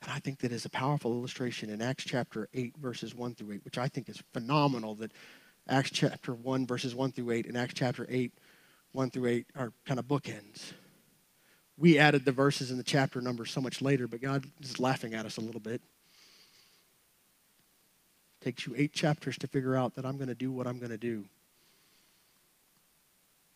And 0.00 0.12
I 0.12 0.20
think 0.20 0.38
that 0.38 0.52
is 0.52 0.64
a 0.64 0.70
powerful 0.70 1.10
illustration 1.10 1.68
in 1.68 1.82
Acts 1.82 2.04
chapter 2.04 2.48
8, 2.54 2.76
verses 2.76 3.12
1 3.12 3.34
through 3.34 3.54
8, 3.54 3.64
which 3.64 3.76
I 3.76 3.88
think 3.88 4.08
is 4.08 4.22
phenomenal 4.32 4.94
that 4.94 5.10
Acts 5.68 5.90
chapter 5.90 6.32
1, 6.32 6.64
verses 6.64 6.94
1 6.94 7.10
through 7.10 7.32
8, 7.32 7.46
and 7.46 7.58
Acts 7.58 7.74
chapter 7.74 8.06
8, 8.08 8.32
1 8.92 9.10
through 9.10 9.26
8 9.26 9.46
are 9.56 9.72
kind 9.84 9.98
of 9.98 10.06
bookends. 10.06 10.74
We 11.76 11.98
added 11.98 12.24
the 12.24 12.30
verses 12.30 12.70
in 12.70 12.76
the 12.76 12.84
chapter 12.84 13.20
numbers 13.20 13.50
so 13.50 13.60
much 13.60 13.82
later, 13.82 14.06
but 14.06 14.22
God 14.22 14.44
is 14.60 14.78
laughing 14.78 15.12
at 15.12 15.26
us 15.26 15.38
a 15.38 15.40
little 15.40 15.60
bit. 15.60 15.82
Takes 18.42 18.64
you 18.64 18.76
eight 18.76 18.92
chapters 18.92 19.36
to 19.38 19.48
figure 19.48 19.74
out 19.74 19.96
that 19.96 20.06
I'm 20.06 20.18
going 20.18 20.28
to 20.28 20.36
do 20.36 20.52
what 20.52 20.68
I'm 20.68 20.78
going 20.78 20.92
to 20.92 20.96
do. 20.96 21.24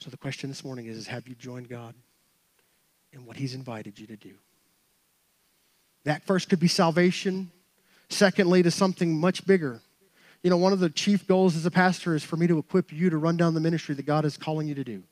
So 0.03 0.11
the 0.11 0.17
question 0.17 0.51
this 0.51 0.65
morning 0.65 0.87
is, 0.87 0.97
is 0.97 1.07
have 1.07 1.29
you 1.29 1.37
joined 1.37 1.69
God 1.69 1.95
in 3.12 3.25
what 3.25 3.37
he's 3.37 3.55
invited 3.55 4.01
you 4.01 4.09
to 4.09 4.17
do? 4.17 4.35
That 6.03 6.25
first 6.25 6.49
could 6.49 6.59
be 6.59 6.67
salvation. 6.67 7.53
Secondly, 8.09 8.65
to 8.65 8.73
something 8.73 9.17
much 9.17 9.47
bigger. 9.47 9.81
You 10.43 10.51
know, 10.51 10.57
one 10.57 10.73
of 10.73 10.81
the 10.81 10.91
chief 10.91 11.25
goals 11.29 11.55
as 11.55 11.67
a 11.67 11.71
pastor 11.71 12.17
is 12.17 12.25
for 12.25 12.37
me 12.37 12.49
to 12.49 12.59
equip 12.59 12.93
you 12.93 13.11
to 13.11 13.17
run 13.17 13.37
down 13.37 13.55
the 13.55 13.61
ministry 13.61 13.95
that 13.95 14.05
God 14.05 14.25
is 14.25 14.37
calling 14.37 14.67
you 14.67 14.75
to 14.75 14.83
do. 14.83 15.05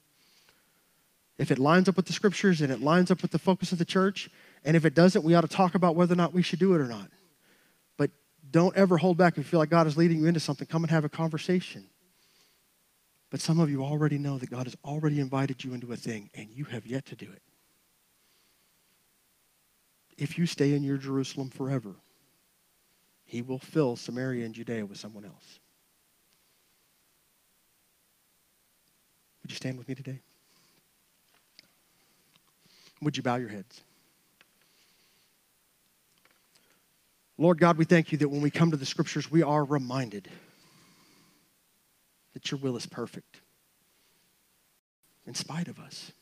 If 1.38 1.52
it 1.52 1.60
lines 1.60 1.88
up 1.88 1.96
with 1.96 2.06
the 2.06 2.12
scriptures 2.12 2.60
and 2.60 2.72
it 2.72 2.80
lines 2.80 3.12
up 3.12 3.22
with 3.22 3.30
the 3.30 3.38
focus 3.38 3.70
of 3.70 3.78
the 3.78 3.84
church, 3.84 4.28
and 4.64 4.76
if 4.76 4.84
it 4.84 4.96
doesn't, 4.96 5.22
we 5.22 5.36
ought 5.36 5.42
to 5.42 5.48
talk 5.48 5.76
about 5.76 5.94
whether 5.94 6.14
or 6.14 6.16
not 6.16 6.34
we 6.34 6.42
should 6.42 6.58
do 6.58 6.74
it 6.74 6.80
or 6.80 6.88
not. 6.88 7.06
But 7.96 8.10
don't 8.50 8.76
ever 8.76 8.96
hold 8.96 9.18
back 9.18 9.34
if 9.34 9.38
you 9.38 9.44
feel 9.44 9.60
like 9.60 9.70
God 9.70 9.86
is 9.86 9.96
leading 9.96 10.18
you 10.18 10.26
into 10.26 10.40
something. 10.40 10.66
Come 10.66 10.82
and 10.82 10.90
have 10.90 11.04
a 11.04 11.08
conversation. 11.08 11.86
But 13.30 13.40
some 13.40 13.60
of 13.60 13.70
you 13.70 13.84
already 13.84 14.18
know 14.18 14.38
that 14.38 14.50
God 14.50 14.64
has 14.64 14.76
already 14.84 15.20
invited 15.20 15.62
you 15.62 15.72
into 15.72 15.92
a 15.92 15.96
thing 15.96 16.30
and 16.34 16.48
you 16.50 16.64
have 16.64 16.84
yet 16.84 17.06
to 17.06 17.16
do 17.16 17.26
it. 17.30 17.42
If 20.18 20.36
you 20.36 20.46
stay 20.46 20.74
in 20.74 20.82
your 20.82 20.98
Jerusalem 20.98 21.48
forever, 21.48 21.94
he 23.24 23.40
will 23.40 23.60
fill 23.60 23.94
Samaria 23.94 24.44
and 24.44 24.54
Judea 24.54 24.84
with 24.84 24.98
someone 24.98 25.24
else. 25.24 25.60
Would 29.42 29.52
you 29.52 29.56
stand 29.56 29.78
with 29.78 29.88
me 29.88 29.94
today? 29.94 30.20
Would 33.00 33.16
you 33.16 33.22
bow 33.22 33.36
your 33.36 33.48
heads? 33.48 33.80
Lord 37.38 37.58
God, 37.58 37.78
we 37.78 37.86
thank 37.86 38.12
you 38.12 38.18
that 38.18 38.28
when 38.28 38.42
we 38.42 38.50
come 38.50 38.72
to 38.72 38.76
the 38.76 38.84
scriptures, 38.84 39.30
we 39.30 39.42
are 39.42 39.64
reminded 39.64 40.28
that 42.32 42.50
your 42.50 42.60
will 42.60 42.76
is 42.76 42.86
perfect 42.86 43.40
in 45.26 45.34
spite 45.34 45.68
of 45.68 45.78
us. 45.78 46.12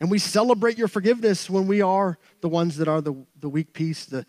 And 0.00 0.10
we 0.10 0.18
celebrate 0.18 0.78
your 0.78 0.88
forgiveness 0.88 1.50
when 1.50 1.66
we 1.66 1.82
are 1.82 2.18
the 2.40 2.48
ones 2.48 2.76
that 2.76 2.88
are 2.88 3.00
the, 3.00 3.14
the 3.40 3.48
weak 3.48 3.72
piece, 3.72 4.04
the, 4.04 4.24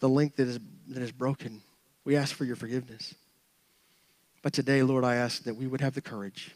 the 0.00 0.08
link 0.08 0.36
that 0.36 0.46
is, 0.46 0.60
that 0.88 1.02
is 1.02 1.12
broken. 1.12 1.60
We 2.04 2.16
ask 2.16 2.34
for 2.34 2.44
your 2.44 2.56
forgiveness. 2.56 3.14
But 4.42 4.52
today, 4.52 4.82
Lord, 4.82 5.04
I 5.04 5.16
ask 5.16 5.42
that 5.44 5.56
we 5.56 5.66
would 5.66 5.80
have 5.80 5.94
the 5.94 6.00
courage 6.00 6.54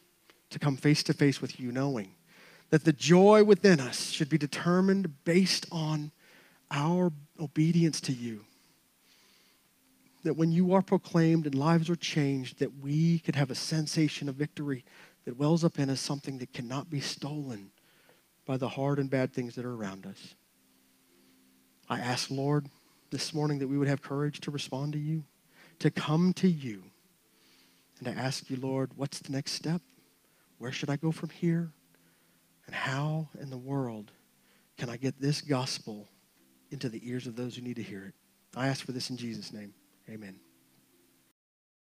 to 0.50 0.58
come 0.58 0.76
face 0.76 1.02
to 1.04 1.12
face 1.12 1.40
with 1.40 1.58
you, 1.58 1.72
knowing 1.72 2.14
that 2.70 2.84
the 2.84 2.92
joy 2.92 3.44
within 3.44 3.80
us 3.80 4.10
should 4.10 4.28
be 4.28 4.38
determined 4.38 5.24
based 5.24 5.66
on 5.70 6.10
our 6.70 7.12
obedience 7.40 8.00
to 8.02 8.12
you. 8.12 8.44
That 10.26 10.36
when 10.36 10.50
you 10.50 10.74
are 10.74 10.82
proclaimed 10.82 11.46
and 11.46 11.54
lives 11.54 11.88
are 11.88 11.94
changed, 11.94 12.58
that 12.58 12.80
we 12.80 13.20
could 13.20 13.36
have 13.36 13.48
a 13.48 13.54
sensation 13.54 14.28
of 14.28 14.34
victory 14.34 14.84
that 15.24 15.36
wells 15.36 15.62
up 15.62 15.78
in 15.78 15.88
us 15.88 16.00
something 16.00 16.38
that 16.38 16.52
cannot 16.52 16.90
be 16.90 16.98
stolen 16.98 17.70
by 18.44 18.56
the 18.56 18.70
hard 18.70 18.98
and 18.98 19.08
bad 19.08 19.32
things 19.32 19.54
that 19.54 19.64
are 19.64 19.76
around 19.76 20.04
us. 20.04 20.34
I 21.88 22.00
ask, 22.00 22.28
Lord, 22.28 22.66
this 23.12 23.32
morning 23.32 23.60
that 23.60 23.68
we 23.68 23.78
would 23.78 23.86
have 23.86 24.02
courage 24.02 24.40
to 24.40 24.50
respond 24.50 24.94
to 24.94 24.98
you, 24.98 25.22
to 25.78 25.92
come 25.92 26.32
to 26.32 26.48
you, 26.48 26.82
and 28.00 28.08
to 28.08 28.20
ask 28.20 28.50
you, 28.50 28.56
Lord, 28.56 28.90
what's 28.96 29.20
the 29.20 29.32
next 29.32 29.52
step? 29.52 29.80
Where 30.58 30.72
should 30.72 30.90
I 30.90 30.96
go 30.96 31.12
from 31.12 31.28
here? 31.28 31.70
And 32.66 32.74
how 32.74 33.28
in 33.40 33.50
the 33.50 33.56
world 33.56 34.10
can 34.76 34.90
I 34.90 34.96
get 34.96 35.20
this 35.20 35.40
gospel 35.40 36.08
into 36.72 36.88
the 36.88 37.08
ears 37.08 37.28
of 37.28 37.36
those 37.36 37.54
who 37.54 37.62
need 37.62 37.76
to 37.76 37.82
hear 37.84 38.06
it? 38.06 38.14
I 38.56 38.66
ask 38.66 38.84
for 38.84 38.90
this 38.90 39.08
in 39.08 39.16
Jesus' 39.16 39.52
name. 39.52 39.72
Amen. 40.08 40.45